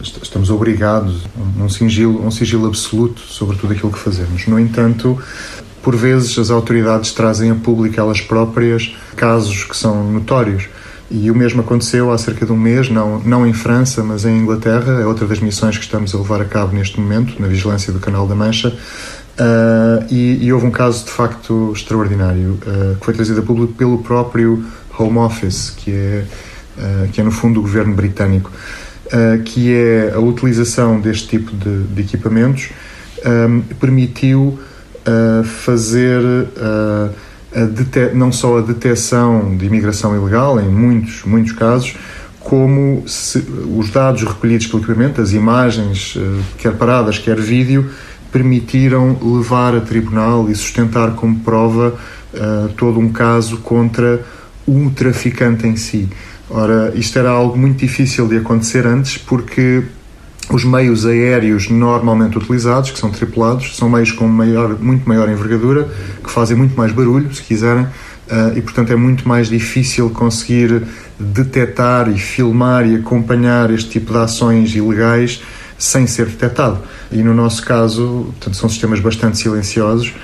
estamos 0.00 0.48
obrigados 0.48 1.26
a 1.60 1.62
um 1.62 1.68
sigilo, 1.68 2.26
um 2.26 2.30
sigilo 2.30 2.66
absoluto 2.66 3.20
sobre 3.20 3.58
tudo 3.58 3.74
aquilo 3.74 3.92
que 3.92 3.98
fazemos. 3.98 4.46
No 4.46 4.58
entanto, 4.58 5.20
por 5.84 5.94
vezes 5.94 6.36
as 6.38 6.50
autoridades 6.50 7.12
trazem 7.12 7.50
a 7.50 7.54
público 7.54 8.00
elas 8.00 8.20
próprias 8.20 8.96
casos 9.14 9.64
que 9.64 9.76
são 9.76 10.10
notórios. 10.10 10.66
E 11.10 11.30
o 11.30 11.34
mesmo 11.34 11.60
aconteceu 11.60 12.10
há 12.10 12.16
cerca 12.16 12.46
de 12.46 12.50
um 12.50 12.56
mês, 12.56 12.88
não, 12.88 13.20
não 13.20 13.46
em 13.46 13.52
França, 13.52 14.02
mas 14.02 14.24
em 14.24 14.38
Inglaterra, 14.38 15.00
é 15.00 15.06
outra 15.06 15.26
das 15.26 15.38
missões 15.38 15.76
que 15.76 15.84
estamos 15.84 16.14
a 16.14 16.18
levar 16.18 16.40
a 16.40 16.46
cabo 16.46 16.74
neste 16.74 16.98
momento, 16.98 17.40
na 17.40 17.46
vigilância 17.46 17.92
do 17.92 18.00
Canal 18.00 18.26
da 18.26 18.34
Mancha. 18.34 18.70
Uh, 19.38 20.06
e, 20.10 20.46
e, 20.46 20.52
houve 20.52 20.66
um 20.66 20.70
caso 20.70 21.04
de 21.04 21.10
facto 21.10 21.72
extraordinário, 21.74 22.58
uh, 22.66 22.96
que 22.98 23.04
foi 23.04 23.12
trazido 23.12 23.40
a 23.40 23.42
público 23.42 23.74
pelo 23.74 23.98
próprio 23.98 24.64
Home 24.98 25.18
Office, 25.18 25.70
que 25.76 25.92
é, 25.92 26.24
uh, 26.78 27.08
que 27.12 27.20
é 27.20 27.24
no 27.24 27.30
fundo 27.30 27.60
o 27.60 27.62
governo 27.62 27.94
britânico, 27.94 28.50
que 29.44 29.72
é 29.72 30.12
a 30.14 30.18
utilização 30.18 30.98
deste 30.98 31.28
tipo 31.28 31.54
de, 31.54 31.84
de 31.84 32.00
equipamentos 32.00 32.70
um, 33.24 33.60
permitiu 33.80 34.58
fazer 35.44 36.22
não 38.14 38.32
só 38.32 38.58
a 38.58 38.60
detecção 38.62 39.56
de 39.56 39.66
imigração 39.66 40.16
ilegal, 40.16 40.60
em 40.60 40.68
muitos, 40.68 41.24
muitos 41.24 41.52
casos, 41.52 41.94
como 42.40 43.02
os 43.76 43.90
dados 43.90 44.22
recolhidos 44.22 44.66
pelo 44.66 44.82
equipamento, 44.82 45.20
as 45.20 45.32
imagens, 45.32 46.14
eh, 46.16 46.42
quer 46.58 46.74
paradas, 46.74 47.18
quer 47.18 47.40
vídeo, 47.40 47.90
permitiram 48.30 49.16
levar 49.22 49.74
a 49.74 49.80
tribunal 49.80 50.50
e 50.50 50.54
sustentar 50.54 51.12
como 51.14 51.38
prova 51.38 51.94
uh, 52.34 52.68
todo 52.76 52.98
um 52.98 53.12
caso 53.12 53.58
contra 53.58 54.24
um 54.66 54.90
traficante 54.90 55.68
em 55.68 55.76
si. 55.76 56.08
Ora, 56.50 56.92
isto 56.96 57.16
era 57.16 57.30
algo 57.30 57.56
muito 57.56 57.78
difícil 57.78 58.26
de 58.26 58.38
acontecer 58.38 58.88
antes, 58.88 59.18
porque 59.18 59.84
os 60.50 60.64
meios 60.64 61.06
aéreos 61.06 61.68
normalmente 61.68 62.36
utilizados, 62.38 62.90
que 62.90 62.98
são 62.98 63.10
tripulados, 63.10 63.76
são 63.76 63.88
meios 63.88 64.12
com 64.12 64.26
maior, 64.26 64.78
muito 64.78 65.08
maior 65.08 65.28
envergadura, 65.28 65.88
que 66.22 66.30
fazem 66.30 66.56
muito 66.56 66.76
mais 66.76 66.92
barulho, 66.92 67.32
se 67.34 67.42
quiserem, 67.42 67.86
Uh, 68.24 68.56
e 68.56 68.62
portanto 68.62 68.90
é 68.90 68.96
muito 68.96 69.28
mais 69.28 69.50
difícil 69.50 70.08
conseguir 70.08 70.82
detectar 71.20 72.08
e 72.08 72.18
filmar 72.18 72.88
e 72.88 72.96
acompanhar 72.96 73.70
este 73.70 73.90
tipo 73.90 74.14
de 74.14 74.18
ações 74.18 74.74
ilegais 74.74 75.42
sem 75.76 76.06
ser 76.06 76.26
detectado. 76.26 76.78
E 77.12 77.22
no 77.22 77.34
nosso 77.34 77.62
caso, 77.62 78.28
portanto, 78.30 78.56
são 78.56 78.68
sistemas 78.70 79.00
bastante 79.00 79.36
silenciosos 79.36 80.14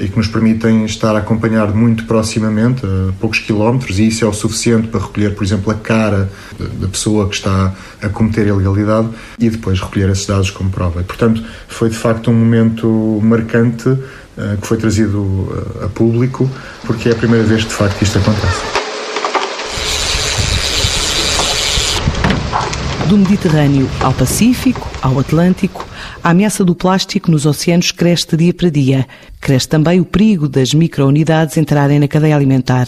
e 0.00 0.08
que 0.08 0.16
nos 0.16 0.28
permitem 0.28 0.84
estar 0.84 1.16
a 1.16 1.18
acompanhar 1.18 1.72
muito 1.72 2.04
proximamente, 2.04 2.84
a 2.84 3.12
poucos 3.18 3.38
quilómetros, 3.38 3.98
e 3.98 4.08
isso 4.08 4.24
é 4.24 4.28
o 4.28 4.32
suficiente 4.32 4.88
para 4.88 5.00
recolher, 5.00 5.34
por 5.34 5.42
exemplo, 5.42 5.70
a 5.72 5.74
cara 5.74 6.30
da 6.58 6.88
pessoa 6.88 7.28
que 7.28 7.36
está 7.36 7.72
a 8.02 8.08
cometer 8.08 8.46
ilegalidade 8.46 9.08
e 9.38 9.48
depois 9.48 9.80
recolher 9.80 10.10
esses 10.10 10.26
dados 10.26 10.50
como 10.50 10.68
prova. 10.70 11.00
E, 11.00 11.04
portanto, 11.04 11.42
foi 11.68 11.88
de 11.88 11.96
facto 11.96 12.30
um 12.30 12.34
momento 12.34 13.20
marcante 13.22 13.96
que 14.60 14.66
foi 14.66 14.76
trazido 14.76 15.48
a 15.82 15.88
público, 15.88 16.50
porque 16.84 17.08
é 17.08 17.12
a 17.12 17.16
primeira 17.16 17.44
vez 17.44 17.62
de 17.62 17.72
facto 17.72 17.96
que 17.96 18.04
isto 18.04 18.18
acontece. 18.18 18.60
Do 23.08 23.18
Mediterrâneo 23.18 23.88
ao 24.00 24.12
Pacífico, 24.12 24.88
ao 25.02 25.18
Atlântico, 25.18 25.86
a 26.22 26.30
ameaça 26.30 26.64
do 26.64 26.74
plástico 26.74 27.30
nos 27.30 27.46
oceanos 27.46 27.90
cresce 27.90 28.36
dia 28.36 28.54
para 28.54 28.70
dia. 28.70 29.06
Cresce 29.40 29.68
também 29.68 30.00
o 30.00 30.04
perigo 30.04 30.48
das 30.48 30.72
microunidades 30.72 31.56
entrarem 31.56 31.98
na 31.98 32.06
cadeia 32.06 32.36
alimentar. 32.36 32.86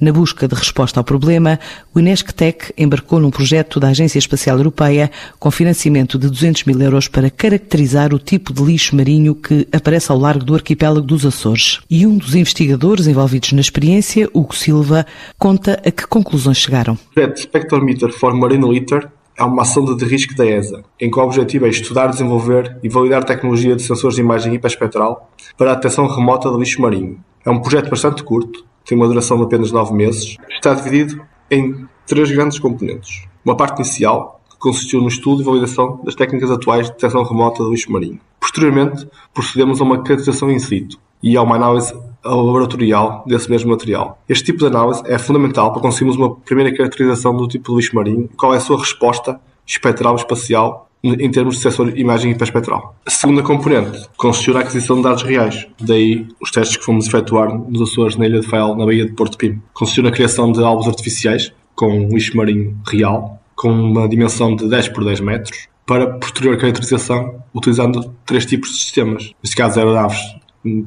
Na 0.00 0.12
busca 0.12 0.48
de 0.48 0.54
resposta 0.56 0.98
ao 0.98 1.04
problema, 1.04 1.60
o 1.94 2.00
Inesctec 2.00 2.72
embarcou 2.76 3.20
num 3.20 3.30
projeto 3.30 3.78
da 3.78 3.88
Agência 3.88 4.18
Espacial 4.18 4.56
Europeia 4.56 5.12
com 5.38 5.48
financiamento 5.48 6.18
de 6.18 6.28
200 6.28 6.64
mil 6.64 6.80
euros 6.82 7.06
para 7.06 7.30
caracterizar 7.30 8.12
o 8.12 8.18
tipo 8.18 8.52
de 8.52 8.64
lixo 8.64 8.96
marinho 8.96 9.36
que 9.36 9.68
aparece 9.72 10.10
ao 10.10 10.18
largo 10.18 10.44
do 10.44 10.54
arquipélago 10.56 11.06
dos 11.06 11.24
Açores. 11.24 11.78
E 11.88 12.04
um 12.04 12.16
dos 12.16 12.34
investigadores 12.34 13.06
envolvidos 13.06 13.52
na 13.52 13.60
experiência, 13.60 14.28
Hugo 14.34 14.56
Silva, 14.56 15.06
conta 15.38 15.80
a 15.86 15.90
que 15.92 16.04
conclusões 16.08 16.58
chegaram. 16.58 16.98
Projeto 17.14 17.38
Spectrometer 17.38 18.10
for 18.10 18.34
Marine 18.34 18.68
Litter 18.68 19.08
é 19.36 19.42
uma 19.42 19.62
ação 19.62 19.84
de 19.84 20.04
risco 20.04 20.34
da 20.34 20.46
ESA, 20.46 20.84
em 21.00 21.10
que 21.10 21.18
o 21.18 21.22
objetivo 21.22 21.66
é 21.66 21.68
estudar, 21.68 22.08
desenvolver 22.08 22.78
e 22.82 22.88
validar 22.88 23.24
tecnologia 23.24 23.74
de 23.74 23.82
sensores 23.82 24.16
de 24.16 24.20
imagem 24.20 24.54
hiperespectral 24.54 25.30
para 25.56 25.72
a 25.72 25.74
detecção 25.74 26.06
remota 26.06 26.50
de 26.50 26.58
lixo 26.58 26.80
marinho. 26.80 27.18
É 27.44 27.50
um 27.50 27.60
projeto 27.60 27.90
bastante 27.90 28.22
curto, 28.22 28.64
tem 28.84 28.96
uma 28.96 29.08
duração 29.08 29.36
de 29.38 29.44
apenas 29.44 29.72
9 29.72 29.94
meses, 29.94 30.36
está 30.50 30.74
dividido 30.74 31.22
em 31.50 31.86
três 32.06 32.30
grandes 32.30 32.58
componentes. 32.58 33.24
Uma 33.44 33.56
parte 33.56 33.78
inicial, 33.78 34.40
que 34.50 34.58
consistiu 34.58 35.00
no 35.00 35.08
estudo 35.08 35.42
e 35.42 35.44
validação 35.44 36.00
das 36.04 36.14
técnicas 36.14 36.50
atuais 36.50 36.86
de 36.86 36.92
detecção 36.92 37.22
remota 37.22 37.64
de 37.64 37.70
lixo 37.70 37.90
marinho. 37.90 38.20
Posteriormente, 38.38 39.08
procedemos 39.32 39.80
a 39.80 39.84
uma 39.84 40.02
caracterização 40.02 40.50
in 40.50 40.58
situ 40.58 40.98
e 41.22 41.36
a 41.36 41.42
uma 41.42 41.56
análise 41.56 41.94
laboratorial 42.24 43.24
desse 43.26 43.50
mesmo 43.50 43.70
material. 43.70 44.18
Este 44.28 44.44
tipo 44.44 44.58
de 44.60 44.66
análise 44.66 45.02
é 45.06 45.18
fundamental 45.18 45.72
para 45.72 45.82
conseguirmos 45.82 46.16
uma 46.16 46.34
primeira 46.36 46.74
caracterização 46.74 47.36
do 47.36 47.48
tipo 47.48 47.70
de 47.70 47.76
lixo 47.76 47.94
marinho 47.94 48.28
qual 48.36 48.54
é 48.54 48.58
a 48.58 48.60
sua 48.60 48.78
resposta 48.78 49.40
espectral 49.66 50.16
espacial 50.16 50.88
em 51.04 51.30
termos 51.32 51.56
de 51.56 51.62
sensor 51.62 51.98
imagem 51.98 52.30
hiperespectral. 52.30 52.94
A 53.04 53.10
segunda 53.10 53.42
componente 53.42 54.08
consistiu 54.16 54.54
na 54.54 54.60
aquisição 54.60 54.96
de 54.96 55.02
dados 55.02 55.24
reais, 55.24 55.66
daí 55.80 56.28
os 56.40 56.50
testes 56.52 56.76
que 56.76 56.84
fomos 56.84 57.08
efetuar 57.08 57.52
nos 57.52 57.82
Açores 57.82 58.16
na 58.16 58.26
Ilha 58.26 58.40
de 58.40 58.46
Fael, 58.46 58.76
na 58.76 58.86
Baía 58.86 59.04
de 59.04 59.12
Porto 59.12 59.36
Pim. 59.36 59.60
Consistiu 59.74 60.04
na 60.04 60.12
criação 60.12 60.52
de 60.52 60.62
alvos 60.62 60.86
artificiais 60.86 61.52
com 61.74 62.08
lixo 62.08 62.36
marinho 62.36 62.78
real, 62.86 63.40
com 63.56 63.72
uma 63.72 64.08
dimensão 64.08 64.54
de 64.54 64.68
10 64.68 64.90
por 64.90 65.04
10 65.04 65.20
metros, 65.20 65.66
para 65.84 66.06
posterior 66.18 66.56
caracterização 66.56 67.42
utilizando 67.52 68.14
três 68.24 68.46
tipos 68.46 68.70
de 68.70 68.76
sistemas. 68.76 69.32
Neste 69.42 69.56
caso, 69.56 69.80
aeronaves 69.80 70.20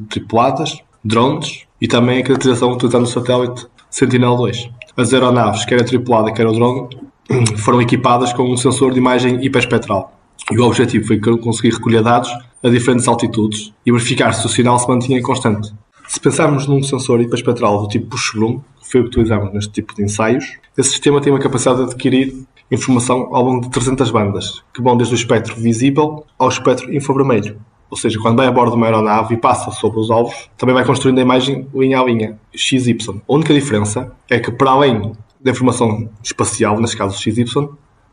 tripuladas, 0.09 0.77
drones 1.03 1.65
e 1.81 1.87
também 1.87 2.19
a 2.19 2.23
caracterização 2.23 2.71
utilizando 2.71 3.03
o 3.03 3.07
satélite 3.07 3.67
Sentinel-2. 3.89 4.69
As 4.97 5.13
aeronaves, 5.13 5.65
quer 5.65 5.81
a 5.81 5.83
tripulada, 5.83 6.31
quer 6.31 6.47
o 6.47 6.51
drone, 6.51 6.89
foram 7.57 7.81
equipadas 7.81 8.33
com 8.33 8.43
um 8.43 8.57
sensor 8.57 8.91
de 8.91 8.99
imagem 8.99 9.43
hiperespectral. 9.43 10.13
E 10.51 10.59
o 10.59 10.65
objetivo 10.65 11.07
foi 11.07 11.19
conseguir 11.19 11.75
recolher 11.75 12.01
dados 12.01 12.29
a 12.63 12.69
diferentes 12.69 13.07
altitudes 13.07 13.73
e 13.85 13.91
verificar 13.91 14.33
se 14.33 14.45
o 14.45 14.49
sinal 14.49 14.77
se 14.79 14.87
mantinha 14.87 15.21
constante. 15.21 15.73
Se 16.07 16.19
pensarmos 16.19 16.67
num 16.67 16.83
sensor 16.83 17.19
hiperespectral 17.21 17.81
do 17.81 17.87
tipo 17.87 18.07
push-bloom, 18.07 18.59
que 18.81 18.91
foi 18.91 19.01
o 19.01 19.03
que 19.03 19.09
utilizamos 19.09 19.53
neste 19.53 19.71
tipo 19.71 19.95
de 19.95 20.03
ensaios, 20.03 20.57
esse 20.77 20.89
sistema 20.89 21.19
tem 21.19 21.33
uma 21.33 21.39
capacidade 21.39 21.79
de 21.79 21.85
adquirir 21.85 22.45
informação 22.71 23.29
ao 23.31 23.43
longo 23.43 23.61
de 23.61 23.69
300 23.69 24.11
bandas, 24.11 24.63
que 24.73 24.81
vão 24.81 24.97
desde 24.97 25.15
o 25.15 25.17
espectro 25.17 25.55
visível 25.55 26.25
ao 26.37 26.49
espectro 26.49 26.93
infravermelho. 26.93 27.59
Ou 27.89 27.97
seja, 27.97 28.19
quando 28.19 28.37
vai 28.37 28.47
a 28.47 28.51
bordo 28.51 28.71
de 28.71 28.77
uma 28.77 28.87
aeronave 28.87 29.35
e 29.35 29.37
passa 29.37 29.71
sobre 29.71 29.99
os 29.99 30.09
alvos, 30.09 30.49
também 30.57 30.73
vai 30.73 30.83
construindo 30.83 31.19
a 31.19 31.21
imagem 31.21 31.67
linha 31.73 31.99
a 31.99 32.03
linha, 32.03 32.39
XY. 32.53 33.21
A 33.27 33.33
única 33.33 33.53
diferença 33.53 34.11
é 34.29 34.39
que, 34.39 34.51
para 34.51 34.71
além 34.71 35.13
da 35.39 35.51
informação 35.51 36.09
espacial, 36.23 36.79
neste 36.79 36.97
caso 36.97 37.17
XY, 37.17 37.69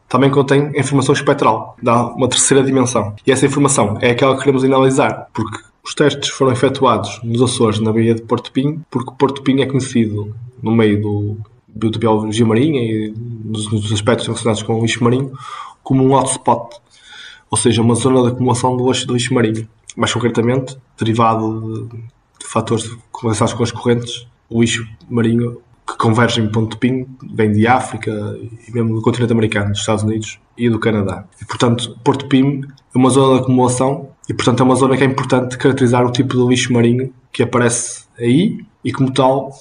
também 0.09 0.31
contém 0.31 0.71
informação 0.79 1.15
espectral, 1.15 1.77
dá 1.83 2.05
uma 2.09 2.29
terceira 2.29 2.63
dimensão. 2.63 3.15
E 3.27 3.33
essa 3.33 3.47
informação 3.47 3.97
é 4.01 4.11
aquela 4.11 4.35
que 4.35 4.41
queremos 4.41 4.63
analisar, 4.63 5.29
porque 5.33 5.59
os 5.83 5.95
testes 5.95 6.29
foram 6.29 6.53
efetuados 6.53 7.19
nos 7.25 7.41
Açores, 7.41 7.81
na 7.81 7.93
Baía 7.93 8.15
de 8.15 8.23
Porto 8.23 8.53
Pinho, 8.53 8.85
porque 8.91 9.11
Porto 9.19 9.43
Pinho 9.43 9.63
é 9.63 9.67
conhecido 9.67 10.35
no 10.63 10.71
meio 10.71 11.01
do 11.01 11.37
biologia 11.99 12.45
marinha 12.45 12.83
e 12.83 13.15
nos 13.45 13.91
aspectos 13.91 14.27
relacionados 14.27 14.63
com 14.63 14.79
o 14.79 14.83
lixo 14.83 15.03
marinho 15.03 15.33
como 15.83 16.05
um 16.05 16.13
hotspot 16.13 16.77
ou 17.53 17.59
seja, 17.59 17.83
uma 17.83 17.95
zona 17.95 18.23
de 18.23 18.29
acumulação 18.29 18.75
do 18.75 18.89
lixo, 18.89 19.07
do 19.07 19.13
lixo 19.13 19.35
marinho. 19.35 19.69
Mais 19.95 20.11
concretamente, 20.11 20.75
derivado 20.99 21.87
de, 21.87 21.97
de 21.99 22.47
fatores 22.47 22.91
relacionados 23.21 23.53
com 23.53 23.63
as 23.63 23.71
correntes, 23.71 24.27
o 24.49 24.63
lixo 24.63 24.89
marinho 25.11 25.61
que 25.87 25.99
converge 25.99 26.41
em 26.41 26.51
ponto 26.51 26.71
de 26.71 26.77
ping 26.79 27.07
vem 27.35 27.53
de 27.53 27.67
África 27.67 28.11
e 28.67 28.73
mesmo 28.73 28.95
do 28.95 29.03
continente 29.03 29.33
americano, 29.33 29.73
dos 29.73 29.81
Estados 29.81 30.03
Unidos 30.03 30.41
e 30.57 30.71
do 30.71 30.79
Canadá. 30.79 31.27
E, 31.43 31.45
portanto, 31.45 31.95
Porto 32.03 32.27
Pim 32.27 32.63
é 32.65 32.99
uma 32.99 33.11
zona 33.11 33.37
de 33.37 33.43
acumulação 33.43 34.09
e, 34.27 34.33
portanto, 34.33 34.61
é 34.61 34.63
uma 34.63 34.75
zona 34.75 34.97
que 34.97 35.03
é 35.03 35.07
importante 35.07 35.59
caracterizar 35.59 36.07
o 36.07 36.11
tipo 36.11 36.35
de 36.35 36.49
lixo 36.49 36.73
marinho 36.73 37.13
que 37.31 37.43
aparece 37.43 38.05
aí 38.19 38.65
e, 38.83 38.93
como 38.93 39.13
tal, 39.13 39.53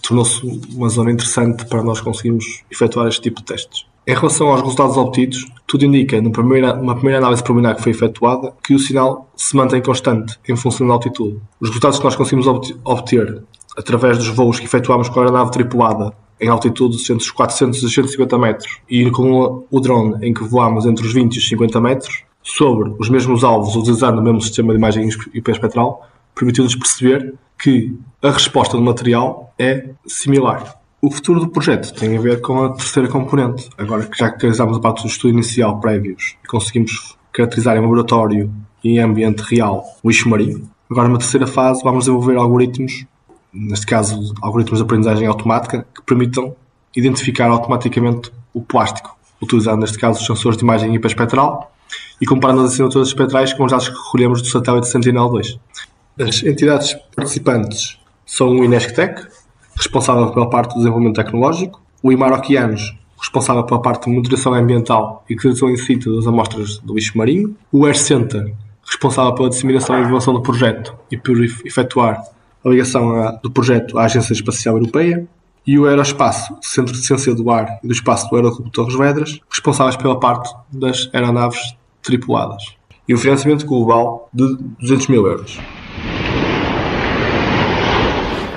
tornou-se 0.00 0.46
uma 0.76 0.88
zona 0.88 1.10
interessante 1.10 1.64
para 1.66 1.82
nós 1.82 2.00
conseguirmos 2.00 2.62
efetuar 2.70 3.08
este 3.08 3.20
tipo 3.20 3.40
de 3.40 3.46
testes. 3.46 3.84
Em 4.04 4.14
relação 4.14 4.48
aos 4.48 4.60
resultados 4.60 4.96
obtidos, 4.96 5.46
tudo 5.64 5.84
indica, 5.84 6.20
numa 6.20 6.32
primeira, 6.32 6.74
primeira 6.74 7.18
análise 7.18 7.42
preliminar 7.42 7.76
que 7.76 7.82
foi 7.82 7.92
efetuada, 7.92 8.52
que 8.62 8.74
o 8.74 8.78
sinal 8.78 9.30
se 9.36 9.56
mantém 9.56 9.80
constante 9.80 10.40
em 10.48 10.56
função 10.56 10.88
da 10.88 10.94
altitude. 10.94 11.38
Os 11.60 11.68
resultados 11.68 11.98
que 11.98 12.04
nós 12.04 12.16
conseguimos 12.16 12.48
obter 12.84 13.44
através 13.78 14.18
dos 14.18 14.28
voos 14.28 14.58
que 14.58 14.66
efetuámos 14.66 15.08
com 15.08 15.20
a 15.20 15.22
aeronave 15.22 15.52
tripulada 15.52 16.12
em 16.40 16.48
altitudes 16.48 17.08
entre 17.08 17.22
os 17.22 17.30
400 17.30 17.80
e 17.80 17.88
150 17.88 18.38
metros 18.38 18.80
e 18.90 19.08
com 19.12 19.64
o 19.70 19.80
drone 19.80 20.26
em 20.26 20.34
que 20.34 20.42
voámos 20.42 20.84
entre 20.84 21.06
os 21.06 21.12
20 21.12 21.36
e 21.36 21.38
os 21.38 21.48
50 21.48 21.80
metros, 21.80 22.24
sobre 22.42 22.92
os 22.98 23.08
mesmos 23.08 23.44
alvos, 23.44 23.76
utilizando 23.76 24.18
o 24.18 24.22
mesmo 24.22 24.40
sistema 24.40 24.72
de 24.72 24.78
imagem 24.78 25.08
hiperespectral, 25.32 26.08
permitiu-nos 26.34 26.74
perceber 26.74 27.34
que 27.56 27.96
a 28.20 28.30
resposta 28.30 28.76
do 28.76 28.82
material 28.82 29.54
é 29.56 29.90
similar. 30.04 30.81
O 31.04 31.10
futuro 31.10 31.40
do 31.40 31.48
projeto 31.48 31.92
tem 31.94 32.16
a 32.16 32.20
ver 32.20 32.40
com 32.40 32.62
a 32.62 32.74
terceira 32.74 33.08
componente. 33.08 33.68
Agora 33.76 34.06
que 34.06 34.16
já 34.16 34.26
caracterizámos 34.26 34.76
a 34.76 34.80
parte 34.80 35.02
do 35.02 35.08
estudo 35.08 35.32
inicial 35.32 35.80
prévios 35.80 36.36
e 36.44 36.46
conseguimos 36.46 37.16
caracterizar 37.32 37.76
em 37.76 37.80
laboratório 37.80 38.54
e 38.84 38.90
em 38.90 38.98
ambiente 39.00 39.40
real 39.40 39.84
o 40.00 40.08
lixo 40.08 40.28
marinho, 40.28 40.70
agora 40.88 41.08
numa 41.08 41.18
terceira 41.18 41.44
fase 41.44 41.82
vamos 41.82 42.04
desenvolver 42.04 42.36
algoritmos, 42.36 43.04
neste 43.52 43.84
caso 43.84 44.32
algoritmos 44.40 44.78
de 44.78 44.84
aprendizagem 44.84 45.26
automática, 45.26 45.84
que 45.92 46.02
permitam 46.02 46.54
identificar 46.94 47.48
automaticamente 47.48 48.30
o 48.54 48.62
plástico, 48.62 49.18
utilizando 49.42 49.80
neste 49.80 49.98
caso 49.98 50.20
os 50.20 50.26
sensores 50.26 50.56
de 50.56 50.62
imagem 50.62 50.94
hiperespectral 50.94 51.74
e 52.20 52.26
comparando 52.26 52.62
as 52.62 52.74
assinaturas 52.74 53.08
espectrais 53.08 53.52
com 53.52 53.64
os 53.64 53.72
dados 53.72 53.88
que 53.88 53.96
recolhemos 53.96 54.40
do 54.40 54.46
satélite 54.46 54.86
Sentinel-2. 54.86 55.58
As 56.20 56.44
entidades 56.44 56.94
participantes 57.16 57.98
são 58.24 58.50
o 58.50 58.64
Inesctec, 58.64 59.26
responsável 59.76 60.30
pela 60.32 60.48
parte 60.48 60.70
do 60.70 60.78
desenvolvimento 60.78 61.16
tecnológico, 61.16 61.80
o 62.02 62.12
IMAR 62.12 62.32
Oceanos, 62.32 62.96
responsável 63.18 63.64
pela 63.64 63.80
parte 63.80 64.08
de 64.08 64.16
moderação 64.16 64.54
ambiental 64.54 65.24
e 65.28 65.36
criação 65.36 65.70
in 65.70 65.76
situ 65.76 66.16
das 66.16 66.26
amostras 66.26 66.78
do 66.78 66.94
lixo 66.94 67.16
marinho, 67.16 67.56
o 67.70 67.86
Air 67.86 67.96
Center, 67.96 68.52
responsável 68.84 69.34
pela 69.34 69.48
disseminação 69.48 69.98
e 69.98 70.02
inovação 70.02 70.34
do 70.34 70.42
projeto 70.42 70.94
e 71.10 71.16
por 71.16 71.42
efetuar 71.42 72.22
a 72.64 72.68
ligação 72.68 73.38
do 73.42 73.50
projeto 73.50 73.98
à 73.98 74.04
Agência 74.04 74.32
Espacial 74.32 74.76
Europeia, 74.76 75.26
e 75.66 75.78
o 75.78 75.86
Aeroespaço, 75.86 76.56
Centro 76.60 76.92
de 76.92 77.06
Ciência 77.06 77.34
do 77.34 77.48
Ar 77.50 77.78
e 77.82 77.86
do 77.86 77.92
Espaço 77.92 78.28
do 78.28 78.36
Aeroclube 78.36 78.70
Torres 78.70 78.96
Vedras, 78.96 79.38
responsáveis 79.48 79.96
pela 79.96 80.18
parte 80.18 80.52
das 80.72 81.08
aeronaves 81.12 81.76
tripuladas. 82.02 82.76
E 83.06 83.14
um 83.14 83.18
financiamento 83.18 83.66
global 83.66 84.28
de 84.32 84.56
200 84.80 85.06
mil 85.08 85.26
euros. 85.26 85.58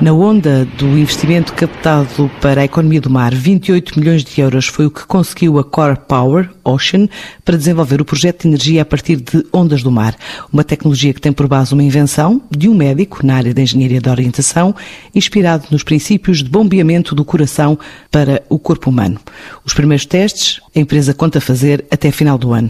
Na 0.01 0.11
onda 0.11 0.65
do 0.77 0.97
investimento 0.97 1.53
captado 1.53 2.29
para 2.41 2.61
a 2.61 2.65
economia 2.65 2.99
do 2.99 3.09
mar, 3.09 3.33
28 3.33 3.97
milhões 3.97 4.25
de 4.25 4.41
euros 4.41 4.67
foi 4.67 4.85
o 4.85 4.91
que 4.91 5.05
conseguiu 5.05 5.57
a 5.57 5.63
Core 5.63 5.97
Power 5.97 6.49
Ocean 6.65 7.07
para 7.45 7.57
desenvolver 7.57 8.01
o 8.01 8.05
projeto 8.05 8.41
de 8.41 8.49
energia 8.49 8.81
a 8.81 8.85
partir 8.85 9.15
de 9.15 9.45
ondas 9.53 9.81
do 9.81 9.89
mar. 9.89 10.13
Uma 10.51 10.65
tecnologia 10.65 11.13
que 11.13 11.21
tem 11.21 11.31
por 11.31 11.47
base 11.47 11.73
uma 11.73 11.81
invenção 11.81 12.41
de 12.51 12.67
um 12.67 12.75
médico 12.75 13.25
na 13.25 13.35
área 13.35 13.53
da 13.53 13.61
engenharia 13.61 14.01
da 14.01 14.11
orientação, 14.11 14.75
inspirado 15.13 15.67
nos 15.71 15.81
princípios 15.81 16.43
de 16.43 16.49
bombeamento 16.49 17.15
do 17.15 17.23
coração 17.23 17.79
para 18.11 18.43
o 18.49 18.59
corpo 18.59 18.89
humano. 18.89 19.17
Os 19.63 19.73
primeiros 19.73 20.05
testes 20.05 20.59
a 20.75 20.79
empresa 20.79 21.13
conta 21.13 21.39
fazer 21.39 21.85
até 21.89 22.11
final 22.11 22.37
do 22.37 22.51
ano. 22.51 22.69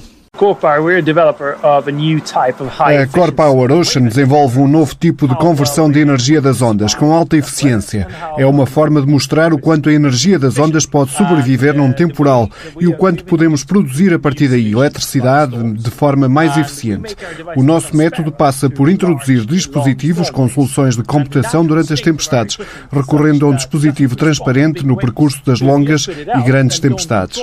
A 3.03 3.07
Core 3.07 3.31
Power 3.31 3.71
Ocean 3.71 4.03
desenvolve 4.03 4.59
um 4.59 4.67
novo 4.67 4.93
tipo 4.93 5.27
de 5.27 5.35
conversão 5.35 5.89
de 5.89 5.99
energia 5.99 6.41
das 6.41 6.61
ondas 6.61 6.93
com 6.93 7.13
alta 7.13 7.37
eficiência. 7.37 8.07
É 8.37 8.45
uma 8.45 8.65
forma 8.65 9.01
de 9.01 9.07
mostrar 9.07 9.53
o 9.53 9.57
quanto 9.57 9.89
a 9.89 9.93
energia 9.93 10.37
das 10.37 10.59
ondas 10.59 10.85
pode 10.85 11.11
sobreviver 11.11 11.73
num 11.75 11.91
temporal 11.91 12.49
e 12.79 12.87
o 12.87 12.97
quanto 12.97 13.23
podemos 13.23 13.63
produzir 13.63 14.13
a 14.13 14.19
partir 14.19 14.49
daí 14.49 14.71
eletricidade 14.71 15.73
de 15.73 15.89
forma 15.89 16.27
mais 16.27 16.57
eficiente. 16.57 17.15
O 17.55 17.63
nosso 17.63 17.95
método 17.95 18.31
passa 18.31 18.69
por 18.69 18.89
introduzir 18.89 19.45
dispositivos 19.45 20.29
com 20.29 20.49
soluções 20.49 20.95
de 20.95 21.03
computação 21.03 21.65
durante 21.65 21.93
as 21.93 22.01
tempestades, 22.01 22.57
recorrendo 22.91 23.45
a 23.45 23.49
um 23.49 23.55
dispositivo 23.55 24.15
transparente 24.15 24.85
no 24.85 24.97
percurso 24.97 25.41
das 25.45 25.61
longas 25.61 26.07
e 26.07 26.41
grandes 26.43 26.79
tempestades. 26.79 27.41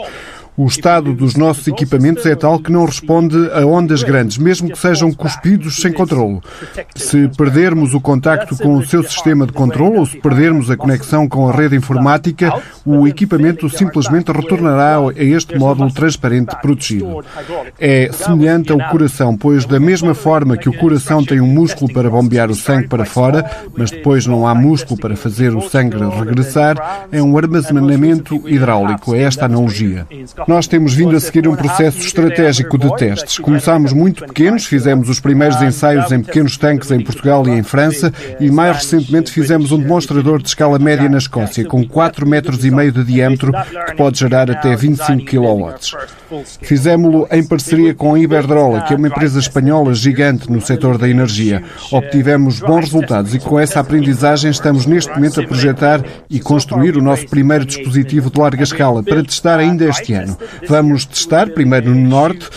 O 0.54 0.66
estado 0.66 1.14
dos 1.14 1.34
nossos 1.34 1.66
equipamentos 1.66 2.26
é 2.26 2.34
tal 2.34 2.58
que 2.58 2.70
não 2.70 2.84
responde 2.84 3.36
a 3.54 3.64
ondas 3.64 4.02
grandes, 4.02 4.36
mesmo 4.36 4.70
que 4.70 4.78
sejam 4.78 5.10
cuspidos 5.10 5.76
sem 5.76 5.90
controlo. 5.90 6.42
Se 6.94 7.26
perdermos 7.28 7.94
o 7.94 8.00
contacto 8.00 8.56
com 8.56 8.76
o 8.76 8.84
seu 8.84 9.02
sistema 9.02 9.46
de 9.46 9.52
controle 9.52 9.96
ou 9.98 10.04
se 10.04 10.18
perdermos 10.18 10.70
a 10.70 10.76
conexão 10.76 11.26
com 11.26 11.48
a 11.48 11.52
rede 11.52 11.74
informática, 11.74 12.52
o 12.84 13.08
equipamento 13.08 13.68
simplesmente 13.70 14.30
retornará 14.30 14.98
a 14.98 15.24
este 15.24 15.58
módulo 15.58 15.90
transparente 15.90 16.54
protegido. 16.60 17.24
É 17.80 18.10
semelhante 18.12 18.72
ao 18.72 18.90
coração, 18.90 19.34
pois 19.36 19.64
da 19.64 19.80
mesma 19.80 20.12
forma 20.14 20.58
que 20.58 20.68
o 20.68 20.76
coração 20.76 21.24
tem 21.24 21.40
um 21.40 21.46
músculo 21.46 21.90
para 21.92 22.10
bombear 22.10 22.50
o 22.50 22.54
sangue 22.54 22.88
para 22.88 23.06
fora, 23.06 23.50
mas 23.74 23.90
depois 23.90 24.26
não 24.26 24.46
há 24.46 24.54
músculo 24.54 25.00
para 25.00 25.16
fazer 25.16 25.56
o 25.56 25.62
sangue 25.62 25.96
regressar, 25.96 27.08
é 27.10 27.22
um 27.22 27.38
armazenamento 27.38 28.46
hidráulico. 28.46 29.14
É 29.14 29.22
esta 29.22 29.46
analogia. 29.46 30.06
Nós 30.46 30.66
temos 30.66 30.94
vindo 30.94 31.16
a 31.16 31.20
seguir 31.20 31.46
um 31.48 31.54
processo 31.54 31.98
estratégico 31.98 32.78
de 32.78 32.94
testes. 32.96 33.38
Começámos 33.38 33.92
muito 33.92 34.24
pequenos, 34.26 34.64
fizemos 34.64 35.08
os 35.08 35.20
primeiros 35.20 35.60
ensaios 35.62 36.10
em 36.10 36.22
pequenos 36.22 36.56
tanques 36.56 36.90
em 36.90 37.00
Portugal 37.00 37.46
e 37.46 37.50
em 37.50 37.62
França 37.62 38.12
e 38.40 38.50
mais 38.50 38.78
recentemente 38.78 39.30
fizemos 39.30 39.72
um 39.72 39.78
demonstrador 39.78 40.40
de 40.42 40.48
escala 40.48 40.78
média 40.78 41.08
na 41.08 41.18
Escócia 41.18 41.64
com 41.64 41.86
4 41.86 42.26
metros 42.26 42.64
e 42.64 42.70
meio 42.70 42.92
de 42.92 43.04
diâmetro 43.04 43.52
que 43.86 43.96
pode 43.96 44.18
gerar 44.18 44.50
até 44.50 44.74
25 44.74 45.24
kW. 45.24 45.74
Fizemos-lo 46.62 47.28
em 47.30 47.44
parceria 47.44 47.94
com 47.94 48.14
a 48.14 48.18
Iberdrola, 48.18 48.82
que 48.82 48.94
é 48.94 48.96
uma 48.96 49.08
empresa 49.08 49.38
espanhola 49.38 49.94
gigante 49.94 50.50
no 50.50 50.60
setor 50.60 50.98
da 50.98 51.08
energia. 51.08 51.62
Obtivemos 51.90 52.60
bons 52.60 52.84
resultados 52.84 53.34
e 53.34 53.38
com 53.38 53.58
essa 53.58 53.80
aprendizagem 53.80 54.50
estamos 54.50 54.86
neste 54.86 55.10
momento 55.12 55.40
a 55.40 55.46
projetar 55.46 56.02
e 56.28 56.40
construir 56.40 56.96
o 56.96 57.02
nosso 57.02 57.26
primeiro 57.28 57.64
dispositivo 57.64 58.30
de 58.30 58.40
larga 58.40 58.62
escala 58.62 59.02
para 59.02 59.22
testar 59.22 59.58
ainda 59.58 59.84
este 59.84 60.14
ano 60.14 60.31
ano. 60.40 60.48
Vamos 60.66 61.04
testar 61.04 61.50
primeiro 61.50 61.94
no 61.94 62.08
Norte 62.08 62.48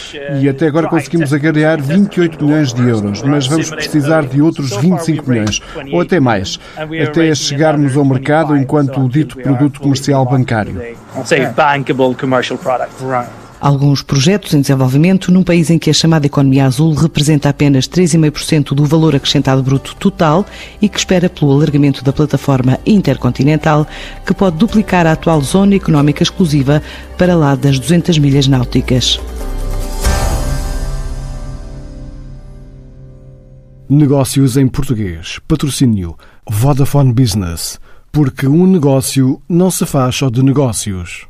e 0.42 0.50
até 0.50 0.68
agora 0.68 0.88
conseguimos 0.88 1.34
agarrar 1.34 1.82
28 1.82 2.44
milhões 2.44 2.74
de 2.74 2.88
euros, 2.88 3.22
mas 3.22 3.48
vamos 3.48 3.70
precisar 3.70 4.26
de 4.26 4.42
outros 4.42 4.76
25 4.78 5.30
milhões, 5.30 5.62
ou 5.92 6.02
até 6.02 6.20
mais, 6.20 6.60
até 7.08 7.34
chegarmos 7.36 7.96
ao 7.96 8.06
mercado 8.06 8.56
enquanto 8.56 9.00
o 9.02 9.10
dito 9.10 9.38
produto 9.38 9.80
comercial 9.80 10.26
bancário. 10.26 10.82
Alguns 13.60 14.02
projetos 14.02 14.54
em 14.54 14.62
desenvolvimento 14.62 15.32
num 15.32 15.44
país 15.44 15.70
em 15.70 15.80
que 15.80 15.90
a 15.90 15.94
chamada 15.94 16.26
economia 16.26 16.66
azul 16.66 16.94
representa 16.94 17.50
apenas 17.50 17.88
3,5% 17.88 18.74
do 18.74 18.86
valor 18.86 19.16
acrescentado 19.16 19.64
bruto 19.64 19.96
total 19.96 20.46
e 20.82 20.90
que 20.90 20.98
espera 20.98 21.30
pelo 21.30 21.52
alargamento 21.52 22.04
da 22.04 22.14
plataforma 22.14 22.80
intercontinental, 22.86 23.88
que 24.26 24.34
pode 24.34 24.58
duplicar 24.58 25.08
a 25.08 25.14
atual 25.14 25.42
zona 25.42 25.76
económica 25.76 26.22
exclusiva 26.22 26.82
para 27.18 27.36
lá 27.36 27.56
das 27.56 27.80
200 27.80 28.20
milhas 28.20 28.48
náuticas. 28.48 29.20
Negócios 33.88 34.58
em 34.58 34.68
português. 34.68 35.40
Patrocínio 35.48 36.18
Vodafone 36.50 37.14
Business. 37.14 37.80
Porque 38.12 38.48
um 38.48 38.66
negócio 38.66 39.40
não 39.48 39.70
se 39.70 39.86
faz 39.86 40.16
só 40.16 40.30
de 40.30 40.42
negócios. 40.42 41.28